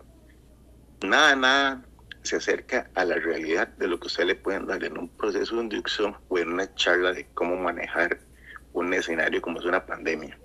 nada, 1.03 1.35
nada 1.35 1.88
se 2.29 2.37
acerca 2.37 2.91
a 2.95 3.05
la 3.05 3.17
realidad 3.17 3.69
de 3.79 3.89
lo 3.89 3.99
que 3.99 4.09
usted 4.09 4.25
le 4.25 4.35
pueden 4.35 4.67
dar 4.67 4.85
en 4.85 4.99
un 4.99 5.09
proceso 5.09 5.57
de 5.57 5.63
inducción 5.63 6.17
o 6.29 6.39
en 6.39 6.53
una 6.53 6.75
charla 6.75 7.13
de 7.13 7.27
cómo 7.35 7.57
manejar 7.57 8.19
un 8.73 8.93
escenario 8.93 9.41
como 9.41 9.59
es 9.59 9.65
una 9.65 9.85
pandemia. 9.87 10.39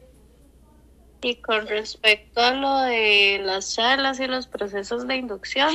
Y 1.21 1.35
con 1.41 1.67
respecto 1.67 2.41
a 2.41 2.51
lo 2.51 2.77
de 2.81 3.39
las 3.43 3.75
charlas 3.75 4.19
y 4.19 4.27
los 4.27 4.47
procesos 4.47 5.07
de 5.07 5.15
inducción, 5.15 5.73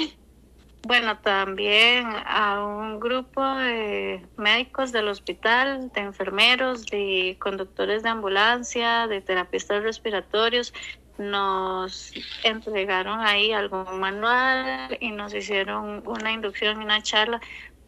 Bueno, 0.86 1.18
también 1.18 2.06
a 2.24 2.64
un 2.64 3.00
grupo 3.00 3.42
de 3.56 4.24
médicos 4.36 4.92
del 4.92 5.08
hospital, 5.08 5.90
de 5.92 6.00
enfermeros, 6.00 6.86
de 6.86 7.36
conductores 7.40 8.02
de 8.04 8.08
ambulancia, 8.08 9.06
de 9.08 9.20
terapistas 9.20 9.82
respiratorios, 9.82 10.72
nos 11.18 12.12
entregaron 12.44 13.20
ahí 13.20 13.52
algún 13.52 13.98
manual 13.98 14.96
y 15.00 15.10
nos 15.10 15.34
hicieron 15.34 16.02
una 16.06 16.32
inducción 16.32 16.80
y 16.80 16.84
una 16.84 17.02
charla 17.02 17.40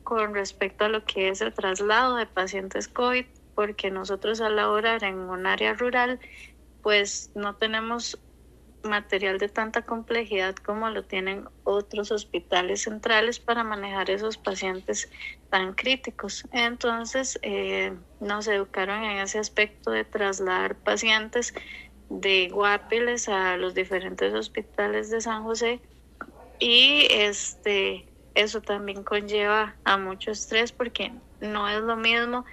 con 0.03 0.35
respecto 0.35 0.85
a 0.85 0.89
lo 0.89 1.05
que 1.05 1.29
es 1.29 1.41
el 1.41 1.55
traslado 1.55 2.17
de 2.17 2.27
pacientes 2.27 2.89
COVID, 2.89 3.25
porque 3.55 3.91
nosotros 3.91 4.41
a 4.41 4.51
la 4.51 4.71
hora 4.71 4.97
en 4.97 5.17
un 5.17 5.47
área 5.47 5.75
rural, 5.75 6.19
pues 6.83 7.31
no 7.35 7.55
tenemos 7.55 8.19
material 8.83 9.39
de 9.39 9.49
tanta 9.49 9.83
complejidad 9.83 10.57
como 10.57 10.89
lo 10.91 11.05
tienen 11.05 11.49
otros 11.65 12.11
hospitales 12.11 12.83
centrales 12.83 13.39
para 13.39 13.63
manejar 13.63 14.11
esos 14.11 14.39
pacientes 14.39 15.11
tan 15.51 15.75
críticos. 15.75 16.45
Entonces, 16.53 17.39
eh, 17.43 17.93
nos 18.21 18.47
educaron 18.49 19.05
en 19.05 19.19
ese 19.19 19.39
aspecto 19.39 19.91
de 19.91 20.05
trasladar 20.05 20.77
pacientes 20.77 21.55
de 22.11 22.49
Guapiles 22.51 23.29
a 23.29 23.57
los 23.57 23.75
diferentes 23.75 24.35
hospitales 24.35 25.11
de 25.11 25.23
San 25.23 25.45
José. 25.45 25.81
Y 26.59 27.07
este 27.11 28.07
eso 28.35 28.61
también 28.61 29.03
conlleva 29.03 29.77
a 29.85 29.97
mucho 29.97 30.31
estrés 30.31 30.73
porque 30.73 31.13
no 31.41 31.69
es 31.69 31.81
lo 31.81 31.97
mismo 31.97 32.45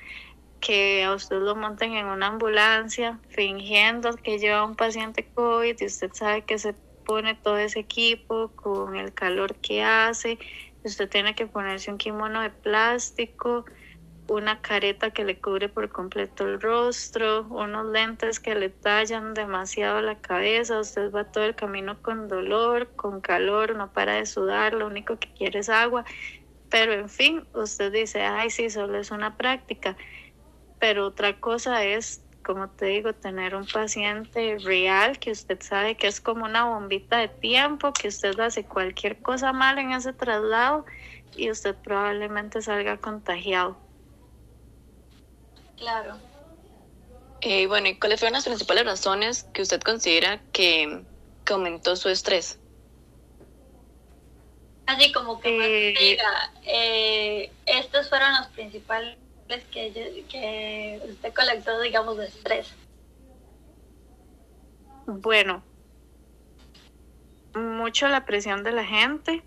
que 0.60 1.04
a 1.04 1.14
usted 1.14 1.38
lo 1.38 1.56
monten 1.56 1.94
en 1.94 2.08
una 2.08 2.28
ambulancia 2.28 3.20
fingiendo 3.30 4.16
que 4.16 4.40
lleva 4.40 4.66
un 4.66 4.76
paciente 4.76 5.30
COVID 5.36 5.76
y 5.80 5.86
usted 5.86 6.12
sabe 6.14 6.44
que 6.44 6.58
se 6.58 6.74
pone 7.06 7.36
todo 7.36 7.58
ese 7.58 7.80
equipo 7.80 8.52
con 8.56 8.96
el 8.96 9.14
calor 9.14 9.56
que 9.56 9.84
hace, 9.84 10.40
usted 10.84 11.10
tiene 11.10 11.36
que 11.36 11.48
ponerse 11.48 11.92
un 11.92 11.98
kimono 11.98 12.42
de 12.42 12.50
plástico, 12.50 13.66
una 14.30 14.62
careta 14.62 15.12
que 15.12 15.26
le 15.26 15.40
cubre 15.40 15.70
por 15.70 15.90
completo 15.90 16.46
el 16.46 16.62
rostro, 16.62 17.48
unos 17.50 17.86
lentes 17.88 18.40
que 18.40 18.56
le 18.56 18.70
tallan 18.70 19.34
demasiado 19.34 20.02
la 20.02 20.20
cabeza, 20.20 20.80
usted 20.80 21.12
va 21.12 21.26
todo 21.32 21.46
el 21.46 21.56
camino 21.56 22.02
con 22.02 22.28
dolor, 22.28 22.96
con 22.96 23.22
calor, 23.22 23.76
no 23.76 23.94
para 23.94 24.16
de 24.16 24.26
sudar, 24.26 24.74
lo 24.74 24.88
único 24.88 25.18
que 25.20 25.34
quiere 25.34 25.60
es 25.60 25.70
agua, 25.70 26.06
pero 26.70 26.94
en 26.94 27.10
fin, 27.10 27.48
usted 27.54 27.92
dice, 27.92 28.24
ay 28.24 28.50
sí, 28.50 28.70
solo 28.70 28.98
es 29.00 29.12
una 29.12 29.38
práctica 29.38 29.98
pero 30.80 31.08
otra 31.08 31.40
cosa 31.40 31.84
es, 31.84 32.24
como 32.44 32.70
te 32.70 32.86
digo, 32.88 33.14
tener 33.14 33.56
un 33.56 33.66
paciente 33.68 34.58
real 34.60 35.20
que 35.20 35.32
usted 35.32 35.60
sabe 35.62 35.98
que 35.98 36.08
es 36.08 36.22
como 36.22 36.46
una 36.46 36.66
bombita 36.66 37.18
de 37.18 37.30
tiempo, 37.30 37.94
que 37.94 38.10
usted 38.10 38.40
hace 38.40 38.66
cualquier 38.66 39.22
cosa 39.22 39.54
mal 39.54 39.80
en 39.80 39.92
ese 39.92 40.14
traslado 40.14 40.86
y 41.36 41.52
usted 41.52 41.76
probablemente 41.76 42.62
salga 42.62 42.98
contagiado. 42.98 43.87
Claro. 45.78 46.18
Eh, 47.42 47.68
bueno, 47.68 47.88
¿y 47.88 48.00
cuáles 48.00 48.20
fueron 48.20 48.34
las 48.34 48.46
principales 48.46 48.86
razones 48.86 49.44
que 49.54 49.62
usted 49.62 49.82
considera 49.82 50.42
que, 50.52 51.04
aumentó 51.50 51.96
su 51.96 52.10
estrés? 52.10 52.60
Así 54.86 55.12
como 55.12 55.40
que 55.40 55.92
eh, 55.92 55.96
diga, 55.98 56.52
eh, 56.66 57.52
estos 57.66 58.10
fueron 58.10 58.34
los 58.34 58.48
principales 58.48 59.18
que, 59.72 60.26
que 60.30 61.02
usted 61.10 61.34
colectó, 61.34 61.80
digamos, 61.82 62.18
de 62.18 62.28
estrés? 62.28 62.74
Bueno, 65.06 65.64
mucho 67.56 68.08
la 68.08 68.26
presión 68.26 68.64
de 68.64 68.72
la 68.72 68.86
gente. 68.86 69.44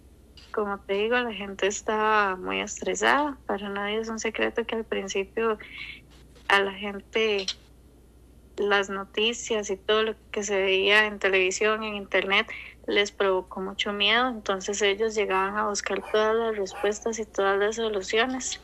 Como 0.52 0.80
te 0.80 0.94
digo, 0.94 1.16
la 1.16 1.32
gente 1.32 1.66
está 1.66 2.36
muy 2.36 2.60
estresada. 2.60 3.38
Para 3.46 3.68
nadie 3.68 3.98
es 3.98 4.08
un 4.08 4.18
secreto 4.18 4.64
que 4.64 4.74
al 4.76 4.84
principio 4.84 5.58
a 6.50 6.60
la 6.60 6.72
gente 6.72 7.46
las 8.56 8.90
noticias 8.90 9.70
y 9.70 9.76
todo 9.76 10.02
lo 10.02 10.14
que 10.30 10.42
se 10.42 10.60
veía 10.60 11.06
en 11.06 11.18
televisión, 11.18 11.82
en 11.82 11.94
internet, 11.94 12.46
les 12.86 13.10
provocó 13.12 13.60
mucho 13.60 13.92
miedo. 13.92 14.28
Entonces 14.28 14.82
ellos 14.82 15.14
llegaban 15.14 15.56
a 15.56 15.68
buscar 15.68 16.02
todas 16.10 16.34
las 16.34 16.56
respuestas 16.56 17.18
y 17.18 17.24
todas 17.24 17.58
las 17.58 17.76
soluciones. 17.76 18.60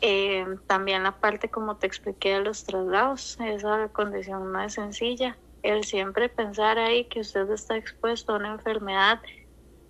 Eh, 0.00 0.44
también 0.66 1.04
la 1.04 1.20
parte, 1.20 1.48
como 1.48 1.76
te 1.76 1.86
expliqué, 1.86 2.34
de 2.34 2.40
los 2.40 2.64
traslados, 2.64 3.38
esa 3.40 3.88
condición 3.88 4.52
no 4.52 4.62
es 4.62 4.74
sencilla. 4.74 5.38
El 5.62 5.84
siempre 5.84 6.28
pensar 6.28 6.78
ahí 6.78 7.04
que 7.04 7.20
usted 7.20 7.50
está 7.50 7.76
expuesto 7.76 8.32
a 8.32 8.36
una 8.36 8.52
enfermedad 8.52 9.20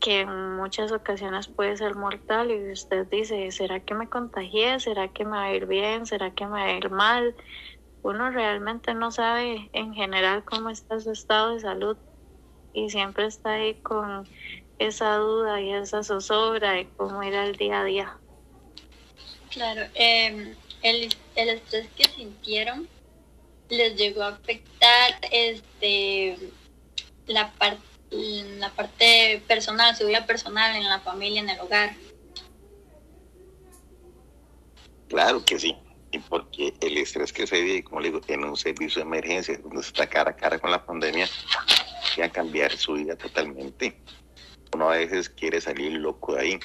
que 0.05 0.21
en 0.21 0.57
muchas 0.57 0.93
ocasiones 0.93 1.49
puede 1.49 1.79
ser 1.79 1.95
mortal 1.95 2.51
y 2.51 2.73
usted 2.73 3.07
dice, 3.07 3.51
¿será 3.51 3.81
que 3.81 3.95
me 3.95 4.07
contagié? 4.07 4.79
¿Será 4.79 5.09
que 5.09 5.25
me 5.25 5.31
va 5.31 5.45
a 5.45 5.55
ir 5.55 5.65
bien? 5.65 6.05
¿Será 6.05 6.31
que 6.31 6.45
me 6.45 6.61
va 6.61 6.65
a 6.65 6.77
ir 6.77 6.91
mal? 6.91 7.35
Uno 8.03 8.31
realmente 8.31 8.93
no 8.93 9.11
sabe 9.11 9.71
en 9.73 9.95
general 9.95 10.45
cómo 10.45 10.69
está 10.69 11.01
su 11.01 11.11
estado 11.11 11.55
de 11.55 11.61
salud 11.61 11.97
y 12.75 12.91
siempre 12.91 13.25
está 13.25 13.53
ahí 13.53 13.77
con 13.77 14.29
esa 14.79 15.17
duda 15.17 15.63
y 15.63 15.73
esa 15.73 16.03
zozobra 16.03 16.73
de 16.73 16.87
cómo 16.99 17.23
ir 17.23 17.35
al 17.35 17.57
día 17.57 17.81
a 17.81 17.85
día. 17.85 18.19
Claro, 19.49 19.87
eh, 19.95 20.55
el, 20.83 21.15
el 21.35 21.49
estrés 21.49 21.89
que 21.97 22.05
sintieron 22.11 22.87
les 23.71 23.97
llegó 23.97 24.21
a 24.25 24.29
afectar 24.29 25.15
este 25.33 26.37
la 27.27 27.51
parte 27.53 27.94
la 28.59 28.71
parte 28.71 29.43
personal, 29.47 29.97
su 29.97 30.07
vida 30.07 30.27
personal 30.27 30.77
en 30.77 30.85
la 30.85 31.01
familia, 31.01 31.41
en 31.41 31.51
el 31.51 31.61
hogar. 31.61 31.95
Claro 35.09 35.45
que 35.45 35.59
sí, 35.59 35.77
y 36.11 36.19
porque 36.19 36.75
el 36.81 36.99
estrés 36.99 37.33
que 37.33 37.47
se 37.47 37.61
vive, 37.61 37.85
como 37.85 38.01
le 38.01 38.09
digo, 38.09 38.21
en 38.29 38.45
un 38.45 38.57
servicio 38.57 39.03
de 39.03 39.07
emergencia, 39.07 39.59
donde 39.59 39.83
se 39.83 39.89
está 39.89 40.07
cara 40.09 40.31
a 40.31 40.37
cara 40.37 40.59
con 40.59 40.71
la 40.71 40.85
pandemia, 40.85 41.29
va 42.21 42.27
a 42.27 42.31
cambiar 42.31 42.77
su 42.77 42.95
vida 42.95 43.17
totalmente. 43.17 44.01
Uno 44.73 44.91
a 44.91 44.97
veces 44.97 45.29
quiere 45.29 45.61
salir 45.61 45.93
loco 45.93 46.35
de 46.35 46.41
ahí 46.41 46.61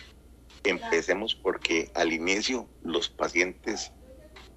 Empecemos 0.63 1.36
porque 1.36 1.89
al 1.96 2.12
inicio 2.12 2.68
los 2.84 3.10
pacientes, 3.10 3.91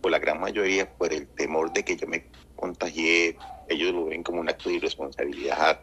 o 0.03 0.09
la 0.09 0.19
gran 0.19 0.41
mayoría, 0.41 0.93
por 0.97 1.13
el 1.13 1.29
temor 1.29 1.73
de 1.73 1.85
que 1.85 1.97
yo 1.97 2.07
me 2.09 2.27
contagié, 2.57 3.37
ellos 3.69 3.93
lo 3.93 4.07
ven 4.07 4.23
como 4.23 4.41
un 4.41 4.49
acto 4.49 4.69
de 4.69 4.77
irresponsabilidad 4.77 5.81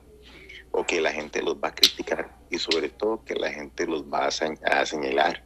o 0.71 0.85
que 0.85 1.01
la 1.01 1.11
gente 1.11 1.41
los 1.41 1.55
va 1.55 1.69
a 1.69 1.75
criticar 1.75 2.35
y 2.49 2.57
sobre 2.59 2.89
todo 2.89 3.23
que 3.23 3.35
la 3.35 3.51
gente 3.51 3.85
los 3.85 4.03
va 4.03 4.27
a, 4.27 4.85
señalar. 4.85 5.43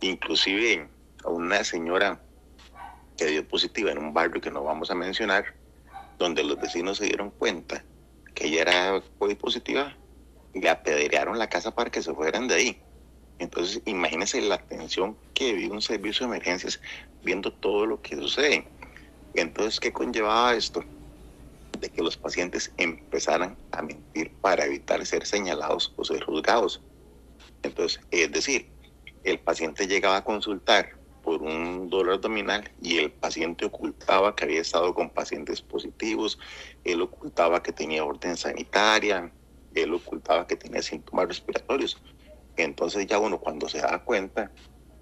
Inclusive 0.00 0.88
a 1.24 1.30
una 1.30 1.64
señora 1.64 2.20
que 3.16 3.26
dio 3.26 3.46
positiva 3.46 3.92
en 3.92 3.98
un 3.98 4.12
barrio 4.12 4.40
que 4.40 4.50
no 4.50 4.62
vamos 4.64 4.90
a 4.90 4.94
mencionar, 4.94 5.44
donde 6.18 6.42
los 6.44 6.60
vecinos 6.60 6.98
se 6.98 7.06
dieron 7.06 7.30
cuenta 7.30 7.84
que 8.34 8.46
ella 8.46 8.62
era 8.62 9.02
positiva, 9.38 9.96
y 10.54 10.60
le 10.60 10.70
apedrearon 10.70 11.38
la 11.38 11.48
casa 11.48 11.74
para 11.74 11.90
que 11.90 12.02
se 12.02 12.14
fueran 12.14 12.48
de 12.48 12.54
ahí. 12.54 12.82
Entonces, 13.38 13.82
imagínense 13.84 14.40
la 14.40 14.58
tensión 14.58 15.16
que 15.34 15.52
vive 15.52 15.72
un 15.72 15.82
servicio 15.82 16.26
de 16.26 16.34
emergencias 16.36 16.80
viendo 17.24 17.52
todo 17.52 17.84
lo 17.84 18.00
que 18.00 18.16
sucede. 18.16 18.66
Entonces, 19.34 19.80
¿qué 19.80 19.92
conllevaba 19.92 20.54
esto? 20.54 20.84
De 21.80 21.90
que 21.90 22.02
los 22.02 22.16
pacientes 22.16 22.72
empezaran 22.76 23.56
a 23.72 23.82
mentir 23.82 24.32
para 24.40 24.64
evitar 24.64 25.04
ser 25.06 25.26
señalados 25.26 25.92
o 25.96 26.04
ser 26.04 26.24
juzgados. 26.24 26.82
Entonces, 27.62 28.00
es 28.10 28.30
decir, 28.32 28.70
el 29.22 29.40
paciente 29.40 29.86
llegaba 29.86 30.18
a 30.18 30.24
consultar 30.24 30.90
por 31.22 31.42
un 31.42 31.88
dolor 31.88 32.14
abdominal 32.14 32.70
y 32.80 32.98
el 32.98 33.10
paciente 33.10 33.64
ocultaba 33.64 34.36
que 34.36 34.44
había 34.44 34.60
estado 34.60 34.94
con 34.94 35.10
pacientes 35.10 35.62
positivos, 35.62 36.38
él 36.84 37.00
ocultaba 37.00 37.62
que 37.62 37.72
tenía 37.72 38.04
orden 38.04 38.36
sanitaria, 38.36 39.32
él 39.74 39.94
ocultaba 39.94 40.46
que 40.46 40.56
tenía 40.56 40.82
síntomas 40.82 41.28
respiratorios 41.28 41.96
entonces 42.56 43.06
ya 43.06 43.18
uno 43.18 43.38
cuando 43.38 43.68
se 43.68 43.78
da 43.78 43.98
cuenta, 44.04 44.52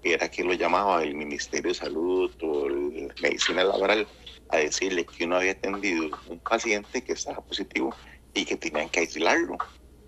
era 0.01 0.29
que 0.29 0.43
lo 0.43 0.53
llamaba 0.53 1.03
el 1.03 1.15
Ministerio 1.15 1.69
de 1.69 1.75
Salud 1.75 2.31
o 2.41 2.67
la 2.69 3.13
Medicina 3.21 3.63
Laboral 3.63 4.07
a 4.53 4.57
decirle 4.57 5.05
que 5.05 5.25
uno 5.25 5.37
había 5.37 5.51
atendido 5.51 6.09
un 6.29 6.39
paciente 6.39 7.03
que 7.03 7.13
estaba 7.13 7.41
positivo 7.41 7.95
y 8.33 8.45
que 8.45 8.55
tenían 8.55 8.89
que 8.89 9.01
aislarlo. 9.01 9.57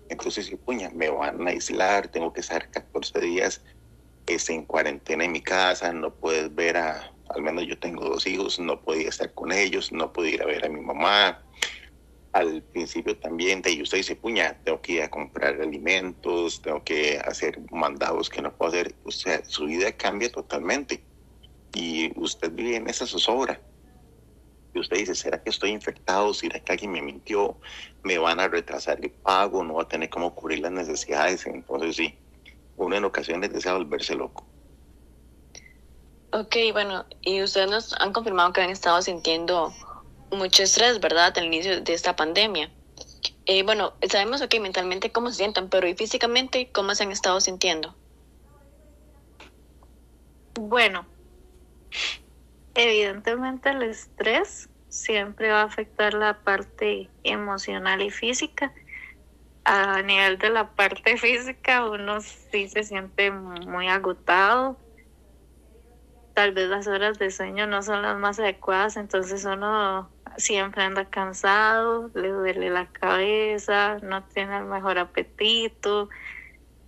Entonces, 0.08 0.50
puña, 0.64 0.90
me 0.90 1.10
van 1.10 1.46
a 1.46 1.50
aislar, 1.50 2.08
tengo 2.08 2.32
que 2.32 2.40
estar 2.40 2.70
14 2.70 3.20
días 3.20 3.62
este, 4.26 4.54
en 4.54 4.64
cuarentena 4.64 5.24
en 5.24 5.32
mi 5.32 5.40
casa, 5.40 5.92
no 5.92 6.14
puedes 6.14 6.54
ver 6.54 6.76
a, 6.76 7.12
al 7.28 7.42
menos 7.42 7.66
yo 7.66 7.78
tengo 7.78 8.04
dos 8.04 8.26
hijos, 8.26 8.58
no 8.58 8.80
podía 8.82 9.08
estar 9.08 9.32
con 9.34 9.52
ellos, 9.52 9.92
no 9.92 10.12
podía 10.12 10.34
ir 10.34 10.42
a 10.42 10.46
ver 10.46 10.64
a 10.64 10.68
mi 10.68 10.80
mamá, 10.80 11.42
al 12.36 12.62
principio 12.62 13.16
también 13.16 13.62
de 13.62 13.80
usted 13.80 13.98
dice, 13.98 14.14
puña, 14.14 14.58
tengo 14.62 14.82
que 14.82 14.92
ir 14.92 15.02
a 15.02 15.10
comprar 15.10 15.58
alimentos, 15.60 16.60
tengo 16.60 16.84
que 16.84 17.18
hacer 17.24 17.58
mandados 17.70 18.28
que 18.28 18.42
no 18.42 18.54
puedo 18.54 18.72
hacer. 18.72 18.94
O 19.04 19.10
sea, 19.10 19.42
su 19.46 19.64
vida 19.64 19.90
cambia 19.92 20.30
totalmente. 20.30 21.02
Y 21.74 22.12
usted 22.20 22.52
vive 22.52 22.76
en 22.76 22.90
esa 22.90 23.06
zozobra. 23.06 23.58
Y 24.76 24.80
usted 24.80 24.98
dice, 24.98 25.14
¿será 25.14 25.42
que 25.42 25.48
estoy 25.48 25.70
infectado? 25.70 26.34
¿Será 26.34 26.60
que 26.60 26.72
alguien 26.72 26.92
me 26.92 27.00
mintió? 27.00 27.58
¿Me 28.02 28.18
van 28.18 28.40
a 28.40 28.48
retrasar 28.48 28.98
el 29.02 29.10
pago? 29.10 29.64
¿No 29.64 29.74
va 29.74 29.84
a 29.84 29.88
tener 29.88 30.10
cómo 30.10 30.34
cubrir 30.34 30.58
las 30.60 30.70
necesidades? 30.70 31.46
Entonces 31.46 31.96
sí, 31.96 32.18
uno 32.76 32.94
en 32.94 33.04
ocasiones 33.04 33.50
desea 33.52 33.72
volverse 33.72 34.14
loco. 34.14 34.46
Ok, 36.32 36.56
bueno, 36.72 37.06
y 37.22 37.42
ustedes 37.42 37.70
nos 37.70 37.94
han 37.94 38.12
confirmado 38.12 38.52
que 38.52 38.60
han 38.60 38.68
estado 38.68 39.00
sintiendo 39.00 39.72
mucho 40.30 40.62
estrés, 40.62 41.00
¿verdad? 41.00 41.32
Al 41.38 41.46
inicio 41.46 41.80
de 41.80 41.94
esta 41.94 42.14
pandemia. 42.14 42.70
Eh, 43.46 43.62
bueno, 43.62 43.94
sabemos, 44.10 44.42
ok, 44.42 44.56
mentalmente 44.60 45.10
cómo 45.10 45.30
se 45.30 45.36
sientan, 45.36 45.70
pero 45.70 45.88
¿y 45.88 45.94
físicamente 45.94 46.70
cómo 46.70 46.94
se 46.94 47.04
han 47.04 47.12
estado 47.12 47.40
sintiendo? 47.40 47.96
Bueno, 50.60 51.06
evidentemente 52.76 53.70
el 53.70 53.82
estrés 53.82 54.68
siempre 54.88 55.50
va 55.50 55.62
a 55.62 55.64
afectar 55.64 56.14
la 56.14 56.42
parte 56.44 57.10
emocional 57.24 58.02
y 58.02 58.10
física. 58.10 58.72
A 59.64 60.02
nivel 60.02 60.38
de 60.38 60.50
la 60.50 60.74
parte 60.74 61.16
física, 61.18 61.88
uno 61.88 62.20
sí 62.20 62.68
se 62.68 62.84
siente 62.84 63.30
muy 63.30 63.88
agotado. 63.88 64.78
Tal 66.34 66.52
vez 66.52 66.68
las 66.68 66.86
horas 66.86 67.18
de 67.18 67.30
sueño 67.30 67.66
no 67.66 67.82
son 67.82 68.02
las 68.02 68.18
más 68.18 68.38
adecuadas, 68.38 68.98
entonces 68.98 69.46
uno 69.46 70.12
siempre 70.36 70.82
anda 70.82 71.08
cansado, 71.08 72.10
le 72.14 72.28
duele 72.28 72.68
la 72.68 72.92
cabeza, 72.92 73.96
no 74.02 74.22
tiene 74.24 74.58
el 74.58 74.64
mejor 74.66 74.98
apetito, 74.98 76.10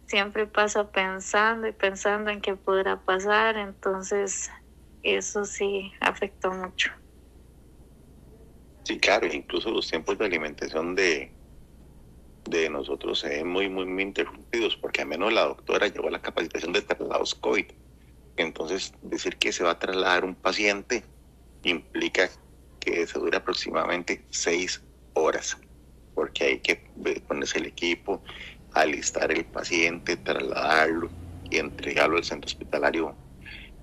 siempre 0.07 0.47
pasa 0.47 0.91
pensando 0.93 1.67
y 1.67 1.73
pensando 1.73 2.31
en 2.31 2.43
qué 2.43 2.57
podrá 2.57 3.03
pasar, 3.05 3.57
entonces 3.57 4.51
eso 5.03 5.45
sí 5.45 5.93
afectó 6.01 6.51
mucho. 6.51 6.91
Sí, 8.85 8.99
claro, 8.99 9.27
incluso 9.27 9.71
los 9.71 9.89
tiempos 9.89 10.17
de 10.19 10.25
alimentación 10.25 10.95
de, 10.95 11.31
de 12.49 12.71
nosotros 12.71 13.21
se 13.21 13.29
ven 13.29 13.49
muy, 13.49 13.69
muy, 13.69 13.85
muy 13.85 14.03
interrumpidos, 14.03 14.77
porque 14.77 15.03
al 15.03 15.09
menos 15.09 15.33
la 15.33 15.43
doctora 15.43 15.89
llevó 15.89 16.09
la 16.09 16.23
capacitación 16.23 16.73
de 16.73 16.83
traslados 16.83 17.35
COVID. 17.35 17.67
Entonces, 18.37 18.93
decir 19.03 19.37
que 19.37 19.53
se 19.53 19.65
va 19.65 19.73
a 19.73 19.79
trasladar 19.79 20.25
un 20.25 20.35
paciente 20.35 21.05
implica 21.65 22.31
que 22.81 23.07
se 23.07 23.19
dura 23.19 23.39
aproximadamente 23.39 24.25
seis 24.31 24.83
horas, 25.13 25.59
porque 26.15 26.45
hay 26.45 26.61
que 26.61 26.77
ponerse 27.27 27.59
el 27.59 27.67
equipo, 27.67 28.23
alistar 28.73 29.31
el 29.33 29.45
paciente, 29.45 30.17
trasladarlo 30.17 31.11
y 31.51 31.59
entregarlo 31.59 32.17
al 32.17 32.25
centro 32.25 32.47
hospitalario 32.47 33.15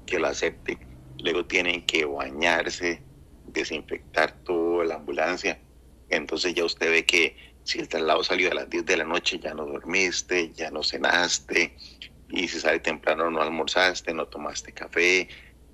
que 0.05 0.19
lo 0.19 0.27
acepte. 0.27 0.77
Luego 1.25 1.47
tienen 1.47 1.87
que 1.87 2.05
bañarse, 2.05 3.01
desinfectar 3.47 4.43
toda 4.43 4.85
la 4.85 4.95
ambulancia. 4.95 5.59
Entonces 6.07 6.53
ya 6.53 6.63
usted 6.63 6.91
ve 6.91 7.03
que 7.03 7.35
si 7.63 7.79
el 7.79 7.89
traslado 7.89 8.23
salió 8.23 8.51
a 8.51 8.53
las 8.53 8.69
10 8.69 8.85
de 8.85 8.97
la 8.97 9.05
noche, 9.05 9.39
ya 9.39 9.55
no 9.55 9.65
dormiste, 9.65 10.53
ya 10.53 10.69
no 10.69 10.83
cenaste, 10.83 11.75
y 12.29 12.47
si 12.47 12.59
sale 12.59 12.79
temprano 12.79 13.31
no 13.31 13.41
almorzaste, 13.41 14.13
no 14.13 14.27
tomaste 14.27 14.71
café, 14.71 15.27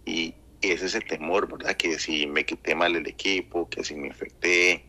y 0.06 0.34
ese 0.62 0.86
es 0.86 0.96
el 0.96 1.04
temor, 1.04 1.52
¿verdad? 1.52 1.76
Que 1.76 2.00
si 2.00 2.28
me 2.28 2.46
quité 2.46 2.74
mal 2.74 2.96
el 2.96 3.06
equipo, 3.06 3.70
que 3.70 3.84
si 3.84 3.94
me 3.96 4.08
infecté, 4.08 4.86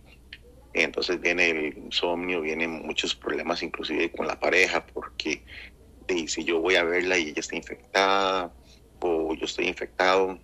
entonces 0.75 1.21
viene 1.21 1.51
el 1.51 1.77
insomnio, 1.77 2.41
vienen 2.41 2.71
muchos 2.71 3.17
problemas 3.17 3.65
inclusive 3.65 4.13
con 4.13 4.29
la 4.29 4.39
pareja, 4.39 4.87
porque 4.87 5.45
si 6.29 6.45
yo 6.45 6.61
voy 6.61 6.77
a 6.77 6.85
verla 6.85 7.19
y 7.19 7.31
ella 7.31 7.41
está 7.41 7.57
infectada, 7.57 8.55
o 9.01 9.35
yo 9.35 9.47
estoy 9.47 9.67
infectado, 9.67 10.39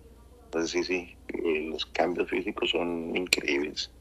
entonces 0.49 0.71
sí, 0.71 0.83
sí, 0.83 1.15
eh, 1.27 1.67
los 1.69 1.85
cambios 1.85 2.27
físicos 2.27 2.71
son 2.71 3.15
increíbles. 3.15 3.91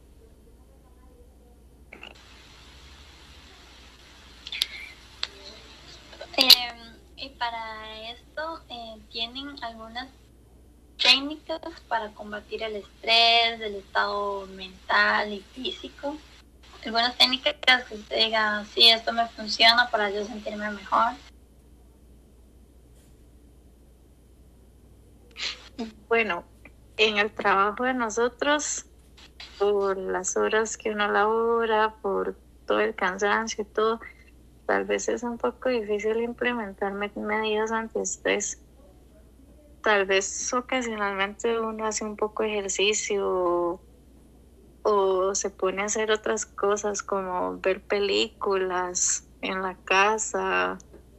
Em, 6.38 6.96
y 7.16 7.28
para 7.30 8.10
esto, 8.10 8.62
eh, 8.70 8.96
¿tienen 9.10 9.62
algunas 9.62 10.08
técnicas 10.96 11.60
para 11.86 12.14
combatir 12.14 12.62
el 12.62 12.76
estrés, 12.76 13.60
el 13.60 13.74
estado 13.74 14.46
mental 14.46 15.30
y 15.30 15.40
físico? 15.40 16.16
Algunas 16.82 17.14
técnicas 17.18 17.84
que 17.84 17.94
usted 17.94 18.24
diga, 18.24 18.64
sí, 18.72 18.88
esto 18.88 19.12
me 19.12 19.28
funciona 19.28 19.90
para 19.90 20.08
yo 20.08 20.24
sentirme 20.24 20.70
mejor. 20.70 21.12
Bueno, 26.08 26.46
en 26.96 27.18
el 27.18 27.32
trabajo 27.34 27.84
de 27.84 27.92
nosotros, 27.92 28.86
por 29.58 29.98
las 29.98 30.36
horas 30.36 30.76
que 30.78 30.90
uno 30.90 31.08
labora, 31.08 31.96
por 32.00 32.38
todo 32.64 32.80
el 32.80 32.94
cansancio 32.94 33.62
y 33.64 33.66
todo, 33.66 34.00
tal 34.66 34.84
vez 34.86 35.08
es 35.10 35.22
un 35.22 35.36
poco 35.38 35.68
difícil 35.68 36.18
implementar 36.22 36.92
medidas 36.92 37.72
antiestrés. 37.72 38.62
Tal 39.82 40.06
vez 40.06 40.52
ocasionalmente 40.54 41.58
uno 41.60 41.86
hace 41.86 42.04
un 42.04 42.16
poco 42.16 42.42
de 42.42 42.52
ejercicio 42.58 43.82
o 44.82 45.34
se 45.34 45.50
pone 45.50 45.82
a 45.82 45.86
hacer 45.86 46.10
otras 46.10 46.46
cosas 46.46 47.02
como 47.02 47.58
ver 47.60 47.82
películas 47.86 49.28
en 49.42 49.62
la 49.62 49.76
casa, 49.84 50.78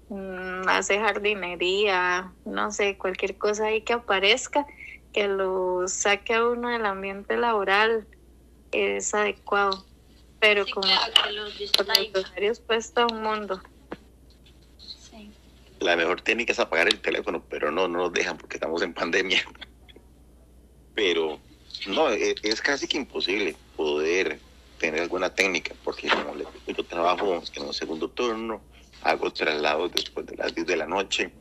Mm, 0.09 0.67
hace 0.67 0.99
jardinería, 0.99 2.33
no 2.43 2.71
sé, 2.71 2.97
cualquier 2.97 3.37
cosa 3.37 3.65
ahí 3.67 3.83
que 3.83 3.93
aparezca, 3.93 4.65
que 5.13 5.27
lo 5.27 5.87
saque 5.87 6.33
a 6.33 6.45
uno 6.45 6.69
del 6.69 6.85
ambiente 6.85 7.37
laboral 7.37 8.07
es 8.71 9.13
adecuado. 9.13 9.85
Pero 10.39 10.65
como 10.73 10.87
los 11.31 11.59
usuarios 11.59 12.59
cuesta 12.61 13.05
un 13.07 13.21
mundo. 13.21 13.61
La 15.79 15.95
mejor 15.95 16.21
técnica 16.21 16.53
es 16.53 16.59
apagar 16.59 16.87
el 16.87 16.99
teléfono, 16.99 17.43
pero 17.49 17.71
no, 17.71 17.87
no 17.87 17.99
nos 17.99 18.13
dejan 18.13 18.37
porque 18.37 18.57
estamos 18.57 18.81
en 18.81 18.93
pandemia. 18.93 19.41
Pero 20.95 21.39
no, 21.87 22.09
es, 22.09 22.35
es 22.43 22.61
casi 22.61 22.85
que 22.85 22.97
imposible 22.97 23.55
poder 23.77 24.39
tener 24.79 25.01
alguna 25.01 25.33
técnica, 25.33 25.73
porque 25.85 26.09
como 26.09 26.35
le 26.35 26.39
digo, 26.39 26.51
yo 26.67 26.83
trabajo 26.83 27.41
en 27.55 27.63
un 27.63 27.73
segundo 27.73 28.09
turno, 28.09 28.61
hago 29.03 29.31
traslados 29.31 29.93
después 29.93 30.25
de 30.25 30.35
las 30.35 30.53
10 30.53 30.67
de 30.67 30.75
la 30.75 30.87
noche 30.87 31.31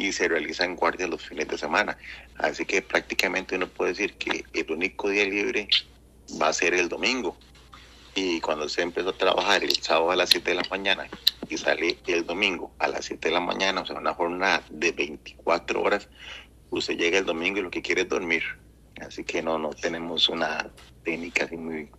y 0.00 0.12
se 0.12 0.28
realizan 0.28 0.76
guardias 0.76 1.10
los 1.10 1.26
fines 1.26 1.46
de 1.46 1.58
semana. 1.58 1.98
Así 2.38 2.64
que 2.64 2.80
prácticamente 2.80 3.56
uno 3.56 3.68
puede 3.68 3.90
decir 3.90 4.14
que 4.14 4.44
el 4.54 4.70
único 4.70 5.10
día 5.10 5.24
libre 5.24 5.68
va 6.40 6.48
a 6.48 6.52
ser 6.54 6.72
el 6.72 6.88
domingo. 6.88 7.36
Y 8.14 8.40
cuando 8.40 8.66
se 8.70 8.80
empezó 8.80 9.10
a 9.10 9.18
trabajar 9.18 9.62
el 9.62 9.76
sábado 9.76 10.10
a 10.10 10.16
las 10.16 10.30
7 10.30 10.52
de 10.52 10.56
la 10.56 10.68
mañana 10.70 11.06
y 11.50 11.58
sale 11.58 11.98
el 12.06 12.24
domingo 12.24 12.72
a 12.78 12.88
las 12.88 13.04
7 13.04 13.28
de 13.28 13.34
la 13.34 13.40
mañana, 13.40 13.82
o 13.82 13.86
sea, 13.86 13.98
una 13.98 14.14
jornada 14.14 14.62
de 14.70 14.92
24 14.92 15.82
horas, 15.82 16.08
usted 16.70 16.96
llega 16.96 17.18
el 17.18 17.26
domingo 17.26 17.58
y 17.58 17.62
lo 17.62 17.70
que 17.70 17.82
quiere 17.82 18.02
es 18.02 18.08
dormir. 18.08 18.42
Así 19.06 19.22
que 19.22 19.42
no, 19.42 19.58
no 19.58 19.70
tenemos 19.70 20.30
una 20.30 20.70
técnica 21.04 21.44
así 21.44 21.56
muy 21.58 21.90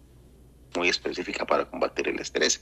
muy 0.75 0.87
específica 0.87 1.45
para 1.45 1.65
combatir 1.65 2.07
el 2.07 2.19
estrés. 2.19 2.61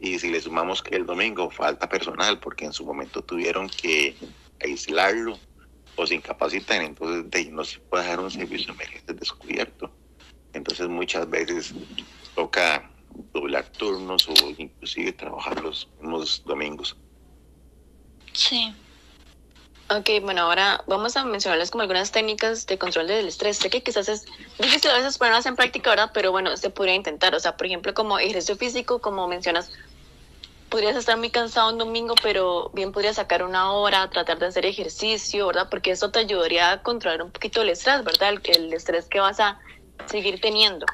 Y 0.00 0.18
si 0.18 0.30
le 0.30 0.40
sumamos 0.40 0.82
que 0.82 0.96
el 0.96 1.04
domingo 1.04 1.50
falta 1.50 1.88
personal 1.88 2.40
porque 2.40 2.64
en 2.64 2.72
su 2.72 2.86
momento 2.86 3.22
tuvieron 3.22 3.68
que 3.68 4.16
aislarlo 4.62 5.38
o 5.96 6.06
se 6.06 6.14
incapacitan, 6.14 6.82
entonces 6.82 7.50
no 7.50 7.64
se 7.64 7.78
puede 7.80 8.04
dejar 8.04 8.20
un 8.20 8.30
servicio 8.30 8.72
emergente 8.72 9.12
descubierto. 9.12 9.90
Entonces 10.52 10.88
muchas 10.88 11.28
veces 11.28 11.74
toca 12.34 12.90
doblar 13.32 13.66
turnos 13.72 14.28
o 14.28 14.34
inclusive 14.56 15.12
trabajar 15.12 15.60
los, 15.62 15.88
los 16.00 16.42
domingos. 16.44 16.96
Sí. 18.32 18.74
Ok, 19.90 20.08
bueno, 20.22 20.42
ahora 20.42 20.84
vamos 20.86 21.16
a 21.16 21.24
mencionarles 21.24 21.72
como 21.72 21.82
algunas 21.82 22.12
técnicas 22.12 22.64
de 22.66 22.78
control 22.78 23.08
del 23.08 23.26
estrés. 23.26 23.58
Sé 23.58 23.70
que 23.70 23.82
quizás 23.82 24.08
es 24.08 24.24
difícil 24.56 24.88
a 24.92 24.98
veces 24.98 25.18
ponerlas 25.18 25.46
en 25.46 25.56
práctica, 25.56 25.90
¿verdad? 25.90 26.12
Pero 26.14 26.30
bueno, 26.30 26.56
se 26.56 26.70
podría 26.70 26.94
intentar. 26.94 27.34
O 27.34 27.40
sea, 27.40 27.56
por 27.56 27.66
ejemplo, 27.66 27.92
como 27.92 28.16
ejercicio 28.20 28.56
físico, 28.56 29.00
como 29.00 29.26
mencionas, 29.26 29.72
podrías 30.70 30.96
estar 30.96 31.18
muy 31.18 31.30
cansado 31.30 31.70
un 31.70 31.78
domingo, 31.78 32.14
pero 32.22 32.70
bien 32.72 32.92
podrías 32.92 33.16
sacar 33.16 33.42
una 33.42 33.72
hora, 33.72 34.08
tratar 34.08 34.38
de 34.38 34.46
hacer 34.46 34.64
ejercicio, 34.64 35.48
¿verdad? 35.48 35.68
Porque 35.70 35.90
eso 35.90 36.10
te 36.10 36.20
ayudaría 36.20 36.72
a 36.72 36.82
controlar 36.82 37.22
un 37.22 37.30
poquito 37.30 37.62
el 37.62 37.70
estrés, 37.70 38.02
¿verdad? 38.04 38.30
El, 38.30 38.40
el 38.56 38.72
estrés 38.72 39.06
que 39.06 39.20
vas 39.20 39.40
a 39.40 39.58
seguir 40.06 40.40
teniendo. 40.40 40.86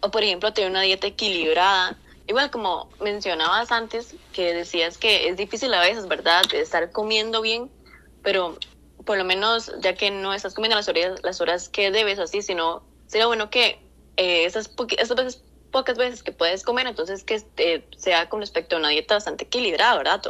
O, 0.00 0.10
por 0.10 0.22
ejemplo, 0.22 0.52
tener 0.52 0.70
una 0.70 0.82
dieta 0.82 1.06
equilibrada. 1.06 1.96
Igual 2.26 2.50
como 2.50 2.88
mencionabas 3.00 3.70
antes, 3.70 4.14
que 4.32 4.54
decías 4.54 4.98
que 4.98 5.28
es 5.28 5.36
difícil 5.36 5.72
a 5.74 5.80
veces, 5.80 6.08
¿verdad? 6.08 6.42
De 6.50 6.60
estar 6.60 6.90
comiendo 6.90 7.42
bien 7.42 7.70
pero 8.26 8.58
por 9.04 9.16
lo 9.18 9.24
menos 9.24 9.72
ya 9.78 9.94
que 9.94 10.10
no 10.10 10.34
estás 10.34 10.52
comiendo 10.52 10.74
las 10.74 10.88
horas, 10.88 11.20
las 11.22 11.40
horas 11.40 11.68
que 11.68 11.92
debes 11.92 12.18
así, 12.18 12.42
sino 12.42 12.82
sería 13.06 13.26
bueno 13.26 13.50
que 13.50 13.78
eh, 14.16 14.44
esas, 14.46 14.68
esas 14.98 15.16
veces, 15.16 15.44
pocas 15.70 15.96
veces 15.96 16.22
que 16.22 16.32
puedes 16.32 16.62
comer, 16.62 16.86
entonces 16.86 17.24
que 17.24 17.42
eh, 17.58 17.84
sea 17.96 18.28
con 18.28 18.40
respecto 18.40 18.76
a 18.76 18.78
una 18.78 18.88
dieta 18.88 19.14
bastante 19.14 19.44
equilibrada, 19.44 19.96
¿verdad? 19.96 20.22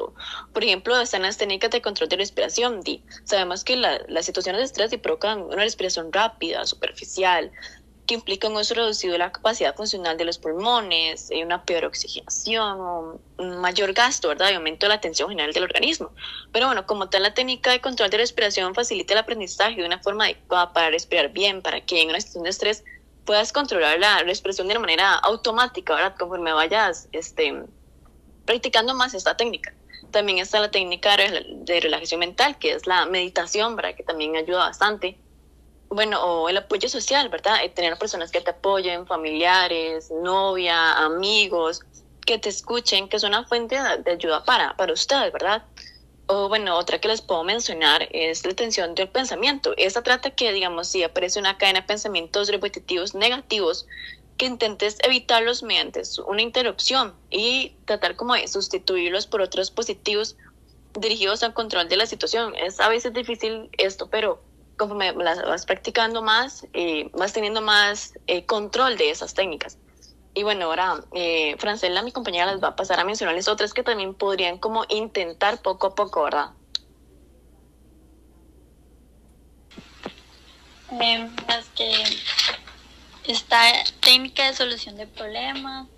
por 0.53 0.65
ejemplo, 0.65 0.99
están 1.01 1.23
las 1.23 1.37
técnicas 1.37 1.71
de 1.71 1.83
control 1.83 2.09
de 2.09 2.17
respiración. 2.17 2.81
Di. 2.81 3.03
Sabemos 3.25 3.65
que 3.65 3.77
la, 3.77 4.01
las 4.09 4.27
situaciones 4.27 4.61
de 4.61 4.65
estrés 4.65 4.93
y 4.93 4.99
provocan 4.99 5.43
una 5.43 5.63
respiración 5.63 6.13
rápida, 6.13 6.65
superficial, 6.67 7.53
que 8.07 8.15
implica 8.15 8.49
un 8.49 8.57
uso 8.57 8.75
reducido 8.75 9.13
de 9.13 9.19
la 9.19 9.33
capacidad 9.33 9.75
funcional 9.75 10.17
de 10.17 10.25
los 10.25 10.39
pulmones, 10.39 11.31
eh, 11.31 11.45
una 11.45 11.65
peor 11.65 11.85
oxigenación, 11.87 13.21
un 13.37 13.59
mayor 13.59 13.93
gasto, 13.93 14.29
¿verdad? 14.29 14.51
Y 14.51 14.55
aumento 14.55 14.87
de 14.87 14.91
la 14.91 15.01
tensión 15.01 15.29
general 15.29 15.53
del 15.53 15.65
organismo. 15.65 16.13
Pero 16.53 16.67
bueno, 16.67 16.87
como 16.87 17.09
tal, 17.09 17.25
la 17.25 17.35
técnica 17.35 17.73
de 17.73 17.81
control 17.81 18.11
de 18.11 18.19
respiración 18.19 18.75
facilita 18.75 19.15
el 19.15 19.19
aprendizaje 19.19 19.77
de 19.77 19.87
una 19.87 19.99
forma 19.99 20.25
adecuada 20.25 20.73
para 20.73 20.91
respirar 20.91 21.31
bien, 21.31 21.63
para 21.63 21.81
que 21.85 22.01
en 22.01 22.11
una 22.11 22.21
situación 22.21 22.45
de 22.45 22.51
estrés 22.51 22.85
puedas 23.27 23.53
controlar 23.53 23.99
la 23.99 24.23
respiración 24.23 24.69
de 24.69 24.73
una 24.73 24.81
manera 24.81 25.15
automática, 25.17 25.95
¿verdad? 25.95 26.17
Conforme 26.19 26.53
vayas 26.53 27.09
este, 27.13 27.65
practicando 28.47 28.95
más 28.95 29.13
esta 29.13 29.37
técnica. 29.37 29.75
También 30.11 30.39
está 30.39 30.61
la 30.61 30.71
técnica 30.71 31.17
de 31.17 31.81
relajación 31.81 32.21
mental, 32.21 32.59
que 32.59 32.73
es 32.73 32.87
la 32.87 33.05
meditación, 33.05 33.77
¿verdad? 33.77 33.95
Que 33.95 34.05
también 34.05 34.37
ayuda 34.37 34.61
bastante 34.61 35.19
bueno, 35.89 36.21
o 36.23 36.49
el 36.49 36.57
apoyo 36.57 36.89
social, 36.89 37.29
¿verdad? 37.29 37.63
Eh, 37.63 37.69
tener 37.69 37.97
personas 37.99 38.31
que 38.31 38.41
te 38.41 38.51
apoyen, 38.51 39.07
familiares, 39.07 40.11
novia, 40.11 40.93
amigos, 41.05 41.81
que 42.25 42.39
te 42.39 42.49
escuchen, 42.49 43.09
que 43.09 43.17
es 43.17 43.23
una 43.23 43.45
fuente 43.45 43.77
de 43.77 44.11
ayuda 44.11 44.45
para, 44.45 44.77
para 44.77 44.93
ustedes, 44.93 45.33
¿verdad? 45.33 45.63
O 46.29 46.49
bueno, 46.49 46.77
otra 46.77 46.99
que 46.99 47.07
les 47.09 47.23
puedo 47.23 47.45
mencionar 47.45 48.09
es 48.11 48.45
la 48.45 48.53
tensión 48.55 48.95
del 48.97 49.09
pensamiento. 49.09 49.75
Esta 49.77 50.03
trata 50.03 50.31
que, 50.31 50.53
digamos, 50.53 50.89
si 50.89 51.05
aparece 51.05 51.39
una 51.39 51.57
cadena 51.57 51.83
de 51.83 51.87
pensamientos 51.87 52.49
repetitivos 52.49 53.15
negativos, 53.15 53.87
que 54.37 54.47
intentes 54.47 54.99
evitarlos 55.03 55.63
mediante 55.63 56.03
una 56.27 56.43
interrupción 56.43 57.15
y 57.31 57.77
tratar 57.85 58.17
como 58.17 58.35
de 58.35 58.49
sustituirlos 58.49 59.27
por 59.27 59.41
otros 59.41 59.71
positivos 59.71 60.37
dirigidos 60.99 61.43
al 61.43 61.55
control 61.55 61.89
de 61.89 61.97
la 61.97 62.07
situación. 62.07 62.55
Es 62.57 62.81
a 62.81 62.89
veces 62.89 63.13
difícil 63.13 63.71
esto, 63.79 64.09
pero 64.09 64.43
conforme 64.77 65.13
las 65.13 65.43
vas 65.43 65.65
practicando 65.65 66.23
más, 66.23 66.67
eh, 66.75 67.09
vas 67.15 67.33
teniendo 67.33 67.63
más 67.63 68.13
eh, 68.27 68.45
control 68.45 68.97
de 68.97 69.11
esas 69.11 69.33
técnicas. 69.33 69.79
Y 70.37 70.43
bueno, 70.43 70.67
ahora 70.67 71.03
eh, 71.15 71.57
Francela, 71.59 72.03
mi 72.03 72.13
compañera, 72.13 72.53
les 72.53 72.63
va 72.63 72.69
a 72.69 72.77
pasar 72.77 73.01
a 73.01 73.05
mencionarles 73.05 73.49
otras 73.49 73.73
que 73.73 73.83
también 73.83 74.13
podrían 74.13 74.59
como 74.59 74.85
intentar 74.91 75.63
poco 75.63 75.87
a 75.87 75.95
poco, 75.95 76.25
¿verdad? 76.25 76.51
Eh, 81.01 81.31
es 81.59 81.67
que 81.75 81.91
esta 83.33 83.63
técnica 84.01 84.47
de 84.47 84.55
solución 84.55 84.99
de 84.99 85.07
problemas, 85.07 85.89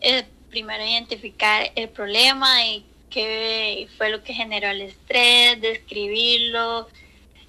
es 0.00 0.24
primero 0.50 0.84
identificar 0.84 1.70
el 1.76 1.88
problema 1.88 2.66
y 2.66 2.84
qué 3.10 3.88
fue 3.96 4.10
lo 4.10 4.24
que 4.24 4.34
generó 4.34 4.70
el 4.70 4.82
estrés, 4.82 5.60
describirlo, 5.60 6.88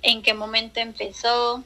en 0.04 0.22
qué 0.22 0.36
momento 0.36 0.80
empezó, 0.80 1.64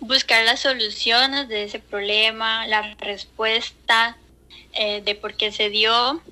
buscar 0.00 0.44
las 0.44 0.60
soluciones 0.60 1.48
de 1.48 1.64
ese 1.64 1.78
problema, 1.78 2.66
la 2.66 2.94
respuesta 2.96 4.16
eh, 4.72 5.02
de 5.02 5.14
por 5.14 5.34
qué 5.34 5.52
se 5.52 5.70
dio. 5.70 6.22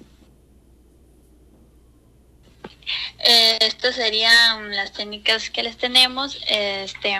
Eh, 3.19 3.59
estas 3.61 3.95
serían 3.95 4.75
las 4.77 4.93
técnicas 4.93 5.51
que 5.51 5.63
les 5.63 5.77
tenemos. 5.77 6.39
Este, 6.49 7.19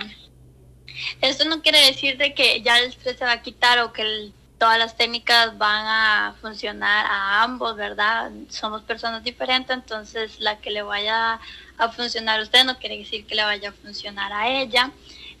esto 1.21 1.45
no 1.45 1.61
quiere 1.61 1.85
decir 1.85 2.17
de 2.17 2.33
que 2.33 2.61
ya 2.61 2.79
el 2.79 2.85
estrés 2.85 3.17
se 3.17 3.25
va 3.25 3.33
a 3.33 3.41
quitar 3.41 3.79
o 3.79 3.91
que 3.91 4.31
todas 4.57 4.77
las 4.77 4.95
técnicas 4.95 5.57
van 5.57 5.85
a 5.85 6.35
funcionar 6.41 7.05
a 7.05 7.43
ambos, 7.43 7.75
¿verdad? 7.75 8.31
Somos 8.49 8.83
personas 8.83 9.23
diferentes, 9.23 9.75
entonces 9.75 10.39
la 10.39 10.59
que 10.59 10.71
le 10.71 10.81
vaya 10.81 11.39
a 11.77 11.89
funcionar 11.89 12.39
a 12.39 12.43
usted 12.43 12.63
no 12.63 12.77
quiere 12.77 12.97
decir 12.97 13.25
que 13.25 13.35
le 13.35 13.43
vaya 13.43 13.69
a 13.69 13.73
funcionar 13.73 14.31
a 14.31 14.49
ella. 14.49 14.91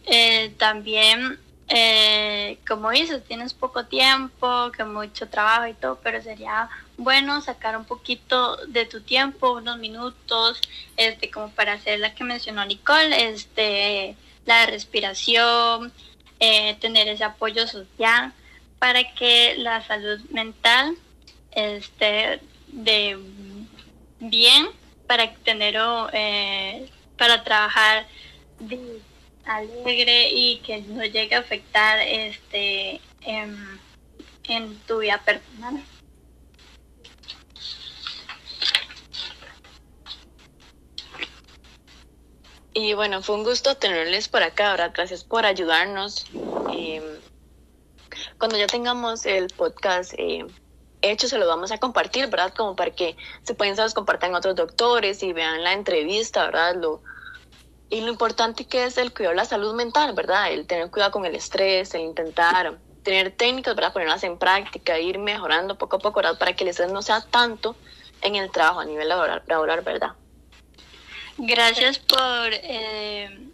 Eh, 0.05 0.53
también, 0.57 1.39
eh, 1.67 2.59
como 2.67 2.91
dices, 2.91 3.23
tienes 3.25 3.53
poco 3.53 3.85
tiempo, 3.85 4.71
que 4.71 4.83
mucho 4.83 5.27
trabajo 5.27 5.67
y 5.67 5.73
todo, 5.73 5.99
pero 6.03 6.21
sería 6.21 6.69
bueno 6.97 7.41
sacar 7.41 7.75
un 7.77 7.85
poquito 7.85 8.57
de 8.67 8.85
tu 8.85 9.01
tiempo, 9.01 9.53
unos 9.53 9.77
minutos, 9.79 10.61
este, 10.97 11.31
como 11.31 11.49
para 11.49 11.73
hacer 11.73 11.99
la 11.99 12.13
que 12.13 12.23
mencionó 12.23 12.65
Nicole, 12.65 13.29
este, 13.29 14.15
la 14.45 14.65
respiración, 14.67 15.91
eh, 16.39 16.75
tener 16.79 17.07
ese 17.07 17.23
apoyo 17.23 17.67
social 17.67 18.33
para 18.79 19.13
que 19.13 19.55
la 19.57 19.81
salud 19.85 20.19
mental 20.29 20.95
esté 21.51 22.41
de 22.67 23.17
bien 24.19 24.67
para 25.07 25.33
tener 25.33 25.75
eh, 26.13 26.89
para 27.17 27.43
trabajar 27.43 28.05
alegre 29.45 30.29
y 30.31 30.57
que 30.59 30.81
no 30.81 31.03
llegue 31.03 31.35
a 31.35 31.39
afectar 31.39 31.99
este 31.99 32.99
en, 33.21 33.79
en 34.47 34.77
tu 34.87 34.99
vida 34.99 35.21
personal. 35.23 35.83
Y 42.77 42.93
bueno, 42.93 43.21
fue 43.21 43.35
un 43.35 43.45
gusto 43.45 43.77
tenerles 43.77 44.27
por 44.27 44.43
acá, 44.43 44.71
ahora 44.71 44.89
gracias 44.89 45.23
por 45.23 45.45
ayudarnos. 45.45 46.25
Eh, 46.73 47.01
cuando 48.37 48.57
ya 48.57 48.67
tengamos 48.67 49.25
el 49.25 49.47
podcast 49.47 50.13
eh, 50.17 50.45
hecho, 51.01 51.29
se 51.29 51.37
lo 51.37 51.47
vamos 51.47 51.71
a 51.71 51.77
compartir, 51.77 52.27
¿verdad? 52.27 52.53
Como 52.53 52.75
para 52.75 52.91
que 52.91 53.15
se 53.43 53.53
pueden, 53.53 53.77
se 53.77 53.81
los 53.81 53.93
compartan 53.93 54.35
otros 54.35 54.55
doctores 54.55 55.23
y 55.23 55.31
vean 55.31 55.63
la 55.63 55.71
entrevista, 55.71 56.47
¿verdad? 56.47 56.75
Lo, 56.75 57.01
y 57.95 58.01
lo 58.01 58.09
importante 58.09 58.65
que 58.65 58.83
es 58.83 58.97
el 58.97 59.13
cuidado 59.13 59.31
de 59.31 59.37
la 59.37 59.45
salud 59.45 59.73
mental, 59.73 60.11
¿verdad? 60.11 60.51
El 60.51 60.67
tener 60.67 60.91
cuidado 60.91 61.11
con 61.11 61.25
el 61.25 61.33
estrés, 61.33 61.93
el 61.93 62.01
intentar 62.01 62.77
tener 63.03 63.31
técnicas, 63.31 63.73
¿verdad? 63.73 63.93
Ponerlas 63.93 64.25
en 64.25 64.37
práctica, 64.37 64.99
ir 64.99 65.17
mejorando 65.17 65.77
poco 65.77 65.95
a 65.95 65.99
poco, 65.99 66.17
¿verdad? 66.17 66.37
Para 66.37 66.53
que 66.53 66.65
el 66.65 66.71
estrés 66.71 66.91
no 66.91 67.01
sea 67.01 67.21
tanto 67.21 67.77
en 68.21 68.35
el 68.35 68.51
trabajo 68.51 68.81
a 68.81 68.85
nivel 68.85 69.07
laboral, 69.07 69.81
¿verdad? 69.81 70.09
Gracias 71.37 71.99
por 71.99 72.49
eh, 72.51 73.47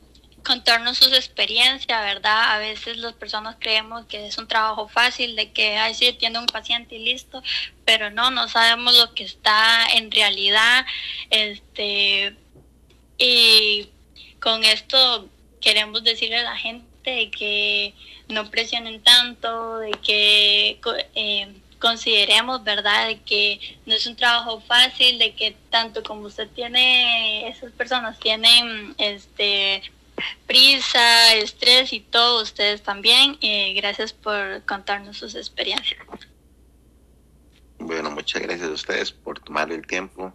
contarnos 0.44 0.98
sus 0.98 1.14
experiencias, 1.14 2.02
¿verdad? 2.02 2.56
A 2.56 2.58
veces 2.58 2.98
las 2.98 3.14
personas 3.14 3.58
creemos 3.60 4.08
que 4.08 4.26
es 4.26 4.40
un 4.40 4.48
trabajo 4.48 4.88
fácil, 4.88 5.36
de 5.36 5.52
que, 5.52 5.78
ay, 5.78 5.94
sí, 5.94 6.08
atiende 6.08 6.40
un 6.40 6.48
paciente 6.48 6.96
y 6.96 7.06
listo, 7.06 7.44
pero 7.86 8.10
no, 8.10 8.32
no 8.32 8.48
sabemos 8.48 8.98
lo 8.98 9.14
que 9.14 9.24
está 9.24 9.86
en 9.94 10.10
realidad, 10.10 10.84
este, 11.30 12.36
y 13.20 13.92
con 14.42 14.64
esto 14.64 15.30
queremos 15.62 16.04
decirle 16.04 16.38
a 16.38 16.44
la 16.44 16.58
gente 16.58 17.30
que 17.32 17.94
no 18.28 18.50
presionen 18.50 19.02
tanto, 19.04 19.78
de 19.78 19.92
que 19.92 20.80
eh, 21.16 21.54
consideremos, 21.80 22.64
¿verdad?, 22.64 23.08
de 23.08 23.20
que 23.20 23.60
no 23.86 23.94
es 23.94 24.06
un 24.08 24.16
trabajo 24.16 24.62
fácil, 24.62 25.20
de 25.20 25.34
que 25.34 25.56
tanto 25.70 26.04
como 26.04 26.24
usted 26.24 26.48
tiene, 26.50 27.48
esas 27.48 27.72
personas 27.72 28.20
tienen, 28.20 28.96
este, 28.98 29.84
prisa, 30.48 31.34
estrés 31.36 31.94
y 31.94 32.00
todo, 32.00 32.42
ustedes 32.44 32.82
también. 32.82 33.38
Eh, 33.42 33.74
gracias 33.74 34.14
por 34.14 34.64
contarnos 34.66 35.18
sus 35.18 35.36
experiencias. 35.36 36.00
Bueno, 37.80 38.12
muchas 38.12 38.42
gracias 38.42 38.70
a 38.70 38.74
ustedes 38.74 39.12
por 39.12 39.40
tomar 39.40 39.72
el 39.72 39.86
tiempo 39.86 40.34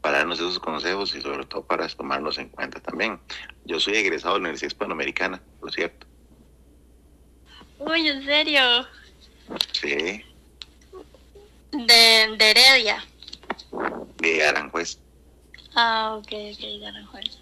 para 0.00 0.18
darnos 0.18 0.38
esos 0.38 0.58
consejos 0.58 1.14
y 1.14 1.20
sobre 1.20 1.44
todo 1.46 1.64
para 1.64 1.88
tomarnos 1.88 2.38
en 2.38 2.48
cuenta 2.48 2.80
también. 2.80 3.20
Yo 3.64 3.78
soy 3.80 3.96
egresado 3.96 4.34
de 4.34 4.40
la 4.40 4.44
Universidad 4.44 4.70
Hispanoamericana, 4.70 5.42
por 5.60 5.72
cierto. 5.72 6.06
Uy, 7.78 8.08
¿en 8.08 8.24
serio? 8.24 8.86
Sí. 9.72 10.24
De, 11.72 12.36
de 12.36 12.50
Heredia. 12.50 13.04
De 14.16 14.46
Aranjuez. 14.46 14.98
Ah, 15.74 16.16
ok, 16.18 16.26
ok, 16.26 16.60
de 16.60 16.86
Aranjuez. 16.86 17.38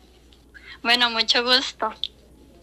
Bueno, 0.82 1.10
mucho 1.10 1.42
gusto. 1.42 1.92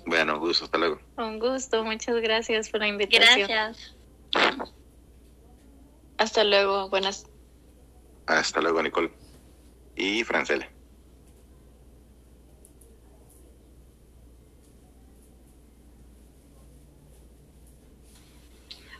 Bueno, 0.06 0.40
gusto, 0.40 0.66
hasta 0.66 0.78
luego. 0.78 1.00
Un 1.18 1.40
gusto, 1.40 1.84
muchas 1.84 2.16
gracias 2.22 2.70
por 2.70 2.82
la 2.82 2.88
invitación. 2.88 3.48
Gracias. 3.48 3.96
Hasta 6.18 6.44
luego, 6.44 6.90
buenas. 6.90 7.26
Hasta 8.28 8.62
luego, 8.62 8.82
Nicole. 8.82 9.12
Y 9.96 10.24
Francela. 10.24 10.70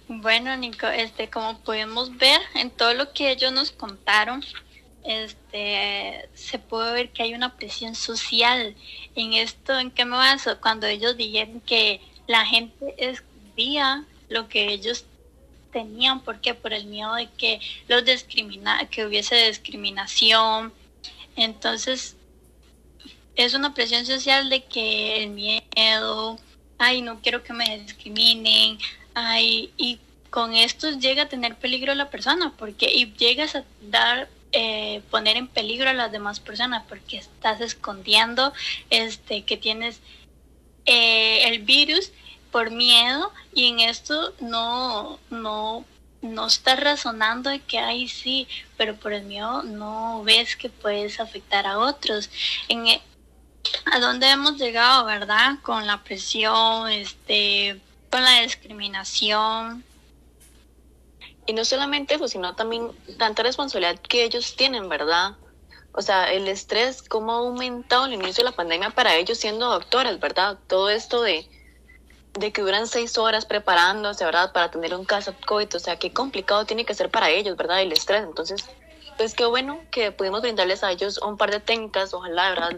Bueno, 0.08 0.56
Nico, 0.56 0.88
este, 0.88 1.30
como 1.30 1.60
podemos 1.60 2.16
ver 2.18 2.40
en 2.54 2.70
todo 2.70 2.94
lo 2.94 3.12
que 3.12 3.32
ellos 3.32 3.52
nos 3.52 3.72
contaron, 3.72 4.44
este, 5.04 6.30
se 6.36 6.60
puede 6.60 6.94
ver 6.94 7.10
que 7.10 7.24
hay 7.24 7.34
una 7.34 7.56
presión 7.56 7.96
social. 7.96 8.76
En 9.16 9.34
esto, 9.34 9.78
¿en 9.80 9.90
qué 9.92 10.06
me 10.06 10.16
baso? 10.16 10.60
Cuando 10.62 10.86
ellos 10.86 11.18
dijeron 11.18 11.60
que 11.62 12.02
la 12.28 12.46
gente 12.46 12.94
escondía 12.98 14.06
lo 14.30 14.48
que 14.48 14.74
ellos 14.74 15.06
tenían, 15.72 16.22
¿por 16.22 16.40
qué? 16.40 16.54
Por 16.54 16.74
el 16.74 16.86
miedo 16.86 17.14
de 17.16 17.28
que 17.38 17.60
los 17.88 18.06
discrimina, 18.06 18.88
que 18.90 19.06
hubiese 19.06 19.48
discriminación. 19.48 20.72
Entonces, 21.36 22.16
es 23.36 23.54
una 23.54 23.74
presión 23.74 24.06
social 24.06 24.50
de 24.50 24.64
que 24.64 25.24
el 25.24 25.32
miedo, 25.32 26.40
ay, 26.78 27.02
no 27.02 27.20
quiero 27.22 27.44
que 27.44 27.54
me 27.54 27.80
discriminen, 27.80 28.78
ay, 29.14 29.72
y 29.78 30.00
con 30.30 30.54
esto 30.54 30.92
llega 30.92 31.24
a 31.24 31.30
tener 31.30 31.56
peligro 31.56 31.94
la 31.96 32.10
persona, 32.10 32.54
porque 32.58 32.92
y 32.94 33.14
llegas 33.14 33.56
a 33.56 33.64
dar 33.82 34.30
eh, 34.58 35.02
poner 35.12 35.36
en 35.36 35.48
peligro 35.48 35.90
a 35.90 35.94
las 35.94 36.14
demás 36.14 36.40
personas 36.40 36.84
porque 36.88 37.18
estás 37.18 37.60
escondiendo 37.60 38.54
este 38.90 39.44
que 39.44 39.58
tienes 39.58 40.00
eh, 40.86 41.50
el 41.50 41.64
virus 41.64 42.14
por 42.52 42.72
miedo 42.72 43.34
y 43.54 43.68
en 43.68 43.82
esto 43.82 44.34
no 44.40 45.20
no 45.30 45.84
no 46.26 46.48
estás 46.48 46.80
razonando 46.80 47.50
de 47.50 47.60
que 47.60 47.80
ay 47.80 48.08
sí 48.08 48.48
pero 48.78 48.96
por 48.96 49.14
el 49.14 49.24
miedo 49.24 49.64
no 49.64 50.24
ves 50.24 50.56
que 50.56 50.70
puedes 50.70 51.20
afectar 51.20 51.66
a 51.68 51.80
otros 51.80 52.30
en 52.68 52.88
e, 52.88 53.02
a 53.86 54.00
dónde 54.00 54.30
hemos 54.30 54.58
llegado 54.58 55.06
verdad 55.06 55.60
con 55.62 55.88
la 55.88 56.04
presión 56.04 56.90
este 56.90 57.80
con 58.10 58.24
la 58.24 58.42
discriminación 58.42 59.84
y 61.48 61.54
no 61.54 61.64
solamente 61.64 62.16
eso, 62.16 62.28
sino 62.28 62.56
también 62.56 62.92
tanta 63.18 63.44
responsabilidad 63.44 64.00
que 64.00 64.24
ellos 64.24 64.56
tienen, 64.56 64.90
¿verdad? 64.90 65.36
O 65.92 66.02
sea, 66.02 66.32
el 66.32 66.48
estrés, 66.48 67.04
cómo 67.04 67.32
ha 67.32 67.38
aumentado 67.38 68.06
el 68.06 68.14
inicio 68.14 68.44
de 68.44 68.50
la 68.50 68.56
pandemia 68.56 68.90
para 68.90 69.16
ellos 69.16 69.38
siendo 69.38 69.70
doctores, 69.70 70.20
¿verdad? 70.20 70.58
Todo 70.68 70.90
esto 70.90 71.22
de, 71.22 71.48
de 72.38 72.52
que 72.52 72.62
duran 72.62 72.88
seis 72.88 73.18
horas 73.18 73.46
preparándose, 73.46 74.26
¿verdad? 74.26 74.52
Para 74.52 74.70
tener 74.70 74.94
un 74.94 75.06
caso 75.06 75.34
COVID, 75.46 75.76
o 75.76 75.80
sea, 75.80 75.98
qué 75.98 76.12
complicado 76.12 76.66
tiene 76.66 76.86
que 76.86 76.94
ser 76.94 77.10
para 77.10 77.30
ellos, 77.30 77.56
¿verdad? 77.56 77.82
El 77.82 77.94
estrés. 77.94 78.24
Entonces, 78.24 78.66
pues 79.18 79.34
qué 79.34 79.46
bueno 79.46 79.80
que 79.92 80.12
pudimos 80.12 80.42
brindarles 80.42 80.84
a 80.84 80.92
ellos 80.92 81.20
un 81.20 81.38
par 81.38 81.52
de 81.52 81.60
técnicas, 81.60 82.14
ojalá, 82.14 82.50
¿verdad? 82.50 82.78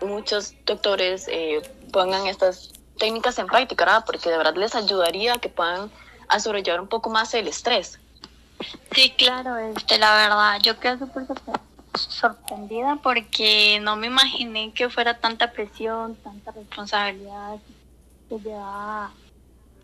Muchos 0.00 0.54
doctores 0.66 1.28
eh, 1.28 1.62
pongan 1.92 2.26
estas 2.26 2.72
técnicas 2.98 3.38
en 3.38 3.46
práctica, 3.46 3.84
¿verdad? 3.84 4.04
Porque 4.04 4.28
de 4.28 4.36
verdad 4.36 4.56
les 4.56 4.74
ayudaría 4.74 5.34
a 5.34 5.38
que 5.38 5.48
puedan 5.48 5.90
a 6.28 6.40
sobrellevar 6.40 6.80
un 6.80 6.88
poco 6.88 7.08
más 7.08 7.34
el 7.34 7.46
estrés. 7.46 8.00
Sí, 8.92 9.14
claro, 9.16 9.56
este, 9.58 9.98
la 9.98 10.14
verdad, 10.14 10.58
yo 10.60 10.78
quedé 10.78 10.98
súper 10.98 11.24
sorprendida 11.94 12.98
porque 13.02 13.78
no 13.80 13.96
me 13.96 14.06
imaginé 14.08 14.72
que 14.72 14.88
fuera 14.88 15.18
tanta 15.18 15.52
presión, 15.52 16.16
tanta 16.16 16.50
responsabilidad 16.52 17.58
que 18.32 18.48
llevaba 18.48 19.12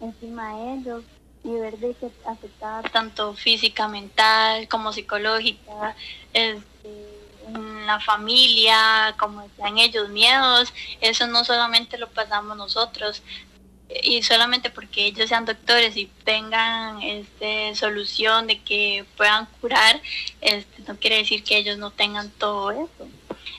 encima 0.01 0.57
de 0.57 0.75
ellos 0.75 1.05
y 1.45 1.51
ver 1.51 1.79
de 1.79 1.95
que 1.95 2.11
afectaba 2.27 2.83
tanto 2.89 3.35
física, 3.35 3.89
mental 3.89 4.69
como 4.69 4.93
psicológica, 4.93 5.95
este, 6.33 7.09
la 7.87 8.01
familia, 8.01 9.15
como 9.19 9.43
decían 9.43 9.79
ellos, 9.79 10.09
miedos, 10.11 10.73
eso 11.01 11.27
no 11.27 11.45
solamente 11.45 11.99
lo 11.99 12.09
pasamos 12.09 12.57
nosotros, 12.57 13.23
y 14.03 14.23
solamente 14.23 14.69
porque 14.69 15.07
ellos 15.07 15.29
sean 15.29 15.47
doctores 15.47 15.97
y 15.97 16.07
tengan 16.25 17.01
este 17.01 17.75
solución 17.75 18.47
de 18.47 18.61
que 18.63 19.05
puedan 19.17 19.47
curar, 19.61 20.01
este, 20.41 20.83
no 20.87 20.97
quiere 20.99 21.19
decir 21.19 21.43
que 21.43 21.57
ellos 21.57 21.79
no 21.79 21.91
tengan 21.91 22.31
todo 22.31 22.71
eso. 22.71 23.09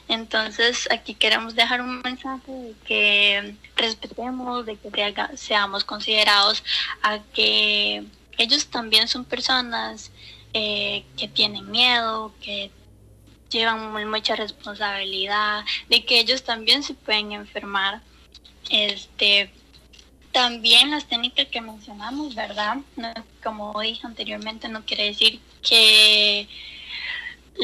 Entonces 0.07 0.87
aquí 0.91 1.13
queremos 1.13 1.55
dejar 1.55 1.81
un 1.81 2.01
mensaje 2.01 2.51
de 2.51 2.75
que 2.85 3.55
respetemos, 3.75 4.65
de 4.65 4.75
que 4.75 4.89
seamos 5.35 5.83
considerados 5.83 6.63
a 7.01 7.19
que 7.33 8.03
ellos 8.37 8.67
también 8.67 9.07
son 9.07 9.25
personas 9.25 10.11
eh, 10.53 11.03
que 11.17 11.27
tienen 11.27 11.69
miedo, 11.69 12.33
que 12.41 12.71
llevan 13.49 14.09
mucha 14.09 14.35
responsabilidad, 14.35 15.63
de 15.89 16.05
que 16.05 16.19
ellos 16.19 16.43
también 16.43 16.83
se 16.83 16.93
pueden 16.93 17.31
enfermar. 17.31 18.01
Este, 18.69 19.51
también 20.31 20.91
las 20.91 21.05
técnicas 21.05 21.47
que 21.47 21.61
mencionamos, 21.61 22.35
¿verdad? 22.35 22.77
como 23.43 23.79
dije 23.81 24.05
anteriormente, 24.05 24.69
no 24.69 24.85
quiere 24.85 25.05
decir 25.05 25.39
que 25.67 26.47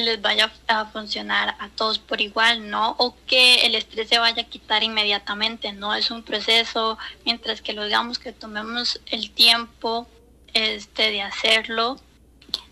les 0.03 0.21
vaya 0.21 0.51
a 0.67 0.85
funcionar 0.85 1.55
a 1.59 1.69
todos 1.69 1.99
por 1.99 2.19
igual, 2.19 2.69
¿no? 2.69 2.95
O 2.97 3.15
que 3.25 3.65
el 3.65 3.75
estrés 3.75 4.09
se 4.09 4.19
vaya 4.19 4.43
a 4.43 4.45
quitar 4.45 4.83
inmediatamente, 4.83 5.71
¿no? 5.71 5.95
Es 5.95 6.11
un 6.11 6.23
proceso, 6.23 6.97
mientras 7.23 7.61
que 7.61 7.73
lo 7.73 7.85
digamos 7.85 8.19
que 8.19 8.33
tomemos 8.33 8.99
el 9.05 9.31
tiempo 9.31 10.07
este, 10.53 11.11
de 11.11 11.21
hacerlo, 11.21 11.97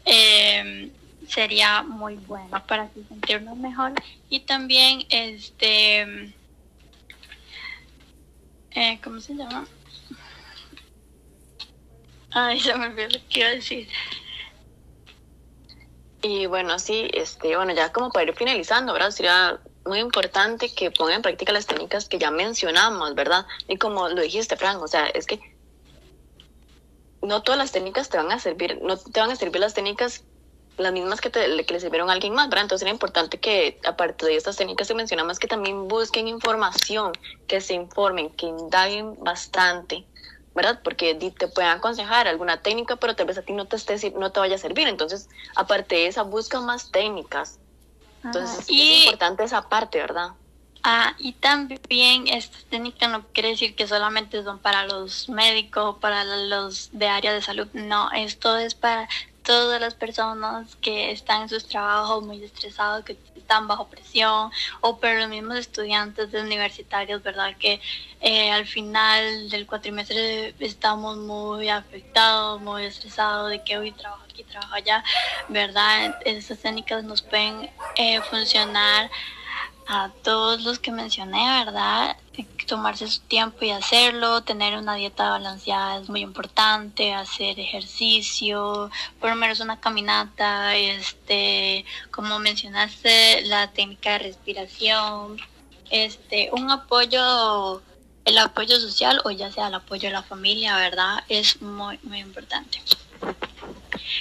em, 0.06 0.92
sería 1.28 1.84
muy 1.84 2.16
bueno 2.16 2.62
para 2.68 2.90
sentirnos 3.10 3.58
mejor. 3.58 3.94
Y 4.30 4.42
también, 4.42 5.06
este, 5.10 6.34
eh, 8.72 9.00
¿cómo 9.02 9.22
se 9.22 9.36
llama? 9.36 9.66
Ay, 12.32 12.60
se 12.60 12.76
me 12.76 12.88
olvidó 12.88 13.10
lo 13.10 13.20
que 13.30 13.40
iba 13.40 13.50
decir. 13.50 13.88
Y 16.24 16.46
bueno, 16.46 16.80
sí, 16.80 17.10
este, 17.14 17.54
bueno, 17.58 17.74
ya 17.74 17.92
como 17.92 18.10
para 18.10 18.32
ir 18.32 18.34
finalizando, 18.34 18.94
¿verdad? 18.94 19.12
Sería 19.12 19.60
muy 19.86 20.00
importante 20.00 20.74
que 20.74 20.90
pongan 20.90 21.16
en 21.16 21.22
práctica 21.22 21.52
las 21.52 21.66
técnicas 21.66 22.08
que 22.08 22.18
ya 22.18 22.32
mencionamos, 22.32 23.14
¿verdad? 23.14 23.46
Y 23.68 23.76
como 23.76 24.08
lo 24.08 24.22
dijiste, 24.22 24.56
Frank, 24.56 24.82
o 24.82 24.88
sea, 24.88 25.08
es 25.08 25.26
que 25.26 25.42
no 27.22 27.44
todas 27.44 27.58
las 27.58 27.74
técnicas 27.74 28.08
te 28.08 28.16
van 28.16 28.32
a 28.32 28.40
servir, 28.40 28.80
no 28.82 28.96
te 28.96 29.20
van 29.20 29.32
a 29.32 29.36
servir 29.36 29.60
las 29.60 29.74
técnicas 29.74 30.24
las 30.78 30.94
mismas 30.94 31.20
que, 31.20 31.30
te, 31.30 31.66
que 31.66 31.74
le 31.74 31.80
sirvieron 31.82 32.10
a 32.10 32.14
alguien 32.14 32.34
más, 32.34 32.48
¿verdad? 32.48 32.64
Entonces 32.64 32.84
era 32.84 32.92
importante 32.92 33.40
que, 33.40 33.80
aparte 33.86 34.26
de 34.26 34.38
estas 34.38 34.56
técnicas 34.56 34.88
que 34.88 34.96
mencionamos, 34.96 35.40
que 35.40 35.48
también 35.48 35.90
busquen 35.90 36.30
información, 36.30 37.12
que 37.48 37.60
se 37.60 37.74
informen, 37.74 38.30
que 38.30 38.46
indaguen 38.46 39.22
bastante, 39.22 40.08
¿verdad? 40.56 40.82
Porque 40.84 41.16
te 41.16 41.48
pueden 41.48 41.72
aconsejar 41.72 42.28
alguna 42.28 42.62
técnica, 42.62 42.96
pero 42.96 43.16
tal 43.16 43.28
vez 43.28 43.38
a 43.38 43.42
ti 43.42 43.54
no 43.54 43.66
te, 43.66 43.76
esté, 43.76 44.12
no 44.12 44.32
te 44.32 44.40
vaya 44.40 44.56
a 44.56 44.60
servir. 44.60 44.88
Entonces, 44.88 45.30
aparte 45.56 45.96
de 45.96 46.08
esa, 46.08 46.24
busca 46.24 46.60
más 46.62 46.92
técnicas. 46.92 47.60
Entonces, 48.24 48.70
y, 48.70 48.82
es 48.82 49.06
importante 49.06 49.44
esa 49.44 49.68
parte, 49.68 50.00
¿verdad? 50.00 50.32
Ah, 50.84 51.16
y 51.18 51.34
también 51.34 52.28
esta 52.28 52.58
técnica 52.70 53.08
no 53.08 53.26
quiere 53.28 53.50
decir 53.50 53.74
que 53.76 53.88
solamente 53.88 54.44
son 54.44 54.60
para 54.60 54.86
los 54.86 55.30
médicos, 55.30 55.98
para 56.00 56.26
los 56.26 56.90
de 56.92 57.08
área 57.08 57.34
de 57.34 57.42
salud. 57.42 57.68
No, 57.74 58.12
esto 58.12 58.58
es 58.58 58.76
para 58.76 59.08
todas 59.44 59.80
las 59.80 59.94
personas 59.94 60.76
que 60.78 61.12
están 61.12 61.44
en 61.44 61.50
sus 61.50 61.68
trabajos 61.68 62.24
muy 62.24 62.44
estresados, 62.44 63.04
que 63.04 63.18
están 63.36 63.68
bajo 63.68 63.88
presión, 63.88 64.52
o 64.82 64.98
para 65.00 65.20
los 65.20 65.30
mismos 65.30 65.58
estudiantes 65.58 66.34
universitarios, 66.34 67.22
¿verdad? 67.22 67.56
Que 67.60 67.82
eh, 68.22 68.52
al 68.52 68.66
final 68.66 69.50
del 69.50 69.68
cuatrimestre 69.68 70.56
estamos 70.60 71.18
muy 71.18 71.70
afectados, 71.70 72.62
muy 72.62 72.86
estresados 72.86 73.50
de 73.50 73.64
que 73.64 73.78
hoy 73.78 73.92
trabajo 73.92 74.24
aquí, 74.24 74.44
trabajo 74.44 74.74
allá, 74.76 75.04
¿verdad? 75.50 76.18
Estas 76.26 76.60
técnicas 76.60 77.04
nos 77.04 77.22
pueden 77.22 77.70
eh, 77.98 78.22
funcionar 78.22 79.12
a 79.88 80.10
todos 80.24 80.64
los 80.64 80.80
que 80.80 80.92
mencioné, 80.92 81.64
¿verdad? 81.66 82.18
Tomarse 82.68 83.08
su 83.08 83.22
tiempo 83.22 83.66
y 83.66 83.72
hacerlo, 83.72 84.44
tener 84.44 84.78
una 84.78 84.96
dieta 84.96 85.30
balanceada 85.30 86.00
es 86.00 86.10
muy 86.10 86.22
importante, 86.22 87.14
hacer 87.14 87.60
ejercicio, 87.60 88.90
por 89.20 89.30
lo 89.30 89.36
menos 89.36 89.60
una 89.60 89.80
caminata, 89.80 90.76
este, 90.76 91.86
como 92.12 92.40
mencionaste, 92.40 93.44
la 93.46 93.72
técnica 93.72 94.14
de 94.14 94.20
respiración, 94.20 95.38
este, 95.90 96.50
un 96.54 96.72
apoyo, 96.72 97.82
el 98.26 98.38
apoyo 98.38 98.80
social 98.80 99.22
o 99.26 99.32
ya 99.32 99.52
sea 99.52 99.68
el 99.68 99.76
apoyo 99.76 100.08
de 100.08 100.14
la 100.14 100.24
familia, 100.24 100.78
¿verdad? 100.78 101.24
Es 101.28 101.62
muy, 101.62 102.00
muy 102.04 102.20
importante. 102.20 102.82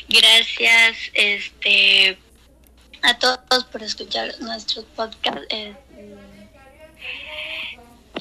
Gracias, 0.08 0.96
este, 1.14 2.18
a 3.02 3.14
todos 3.14 3.64
por 3.70 3.82
escuchar 3.82 4.34
nuestros 4.40 4.84
podcasts. 4.96 5.42
Eh, 5.50 5.76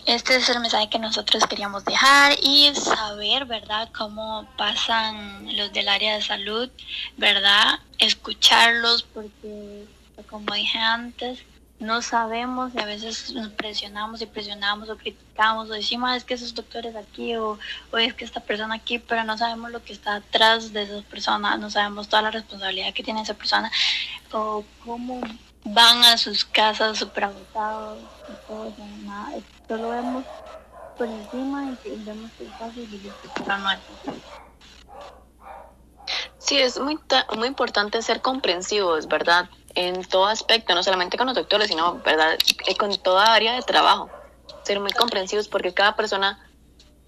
este 0.05 0.35
es 0.35 0.49
el 0.49 0.59
mensaje 0.59 0.89
que 0.89 0.99
nosotros 0.99 1.45
queríamos 1.45 1.85
dejar 1.85 2.35
y 2.41 2.73
saber, 2.73 3.45
¿verdad?, 3.45 3.89
cómo 3.95 4.49
pasan 4.57 5.55
los 5.55 5.71
del 5.73 5.87
área 5.87 6.15
de 6.15 6.23
salud, 6.23 6.69
¿verdad? 7.17 7.79
Escucharlos 7.99 9.03
porque, 9.03 9.85
como 10.27 10.53
dije 10.55 10.79
antes, 10.79 11.39
no 11.81 12.03
sabemos 12.03 12.73
y 12.75 12.79
a 12.79 12.85
veces 12.85 13.33
nos 13.33 13.49
presionamos 13.49 14.21
y 14.21 14.27
presionamos 14.27 14.87
o 14.89 14.97
criticamos 14.97 15.67
o 15.69 15.73
decimos 15.73 16.11
ah, 16.11 16.15
es 16.15 16.23
que 16.23 16.35
esos 16.35 16.53
doctores 16.53 16.95
aquí 16.95 17.35
o, 17.35 17.57
o, 17.91 17.97
es 17.97 18.13
que 18.13 18.23
esta 18.23 18.39
persona 18.39 18.75
aquí, 18.75 18.99
pero 18.99 19.23
no 19.23 19.35
sabemos 19.35 19.71
lo 19.71 19.83
que 19.83 19.93
está 19.93 20.15
atrás 20.15 20.73
de 20.73 20.83
esas 20.83 21.03
personas, 21.05 21.59
no 21.59 21.71
sabemos 21.71 22.07
toda 22.07 22.21
la 22.21 22.31
responsabilidad 22.31 22.93
que 22.93 23.03
tiene 23.03 23.23
esa 23.23 23.33
persona 23.33 23.71
o 24.31 24.63
cómo 24.85 25.21
van 25.65 26.03
a 26.03 26.17
sus 26.17 26.45
casas 26.45 26.99
súper 26.99 27.25
agotados 27.25 27.99
y 28.29 28.47
todo 28.47 28.73
nada, 29.03 29.31
solo 29.67 29.89
vemos 29.89 30.23
por 30.97 31.07
encima 31.07 31.75
y 31.83 31.89
vemos 32.03 32.29
es 32.39 32.49
fácil 32.59 32.87
y 32.93 33.11
Sí, 36.37 36.57
es 36.57 36.79
muy, 36.79 36.99
muy 37.37 37.47
importante 37.47 38.01
ser 38.01 38.21
comprensivos, 38.21 39.07
¿verdad? 39.07 39.49
En 39.75 40.03
todo 40.05 40.25
aspecto, 40.25 40.75
no 40.75 40.83
solamente 40.83 41.17
con 41.17 41.27
los 41.27 41.35
doctores, 41.35 41.67
sino 41.67 41.99
¿verdad? 41.99 42.37
Eh, 42.67 42.75
con 42.75 42.95
toda 42.97 43.33
área 43.33 43.53
de 43.53 43.61
trabajo. 43.61 44.09
Ser 44.63 44.79
muy 44.79 44.91
comprensivos 44.91 45.47
porque 45.47 45.73
cada 45.73 45.95
persona 45.95 46.39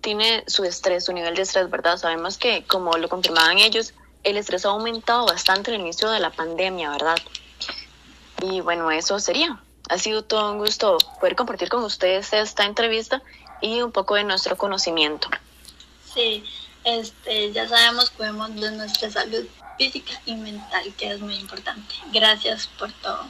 tiene 0.02 0.43
su 0.47 0.63
estrés, 0.63 1.06
su 1.06 1.13
nivel 1.13 1.36
de 1.36 1.43
estrés, 1.43 1.69
¿verdad? 1.69 1.97
Sabemos 1.97 2.38
que, 2.38 2.65
como 2.65 2.97
lo 2.97 3.10
confirmaban 3.10 3.60
ellos, 3.60 3.93
el 4.23 4.38
estrés 4.38 4.65
ha 4.65 4.69
aumentado 4.69 5.26
bastante 5.26 5.71
al 5.71 5.80
inicio 5.80 6.10
de 6.10 6.19
la 6.19 6.30
pandemia, 6.30 6.89
¿verdad? 6.91 7.17
Y 8.41 8.62
bueno, 8.62 8.91
eso 8.91 9.19
sería. 9.19 9.62
Ha 9.89 9.97
sido 9.97 10.23
todo 10.23 10.52
un 10.52 10.58
gusto 10.58 10.97
poder 11.19 11.36
compartir 11.36 11.69
con 11.69 11.84
ustedes 11.84 12.34
esta 12.34 12.65
entrevista 12.65 13.21
y 13.62 13.82
un 13.82 13.91
poco 13.91 14.15
de 14.15 14.23
nuestro 14.23 14.58
conocimiento. 14.58 15.30
Sí, 16.13 16.43
este, 16.84 17.52
ya 17.52 17.67
sabemos, 17.67 18.12
de 18.17 18.71
nuestra 18.71 19.10
salud 19.10 19.45
física 19.78 20.14
y 20.26 20.36
mental, 20.36 20.94
que 20.98 21.12
es 21.12 21.20
muy 21.20 21.36
importante. 21.36 21.96
Gracias 22.12 22.68
por 22.68 22.92
todo. 22.92 23.30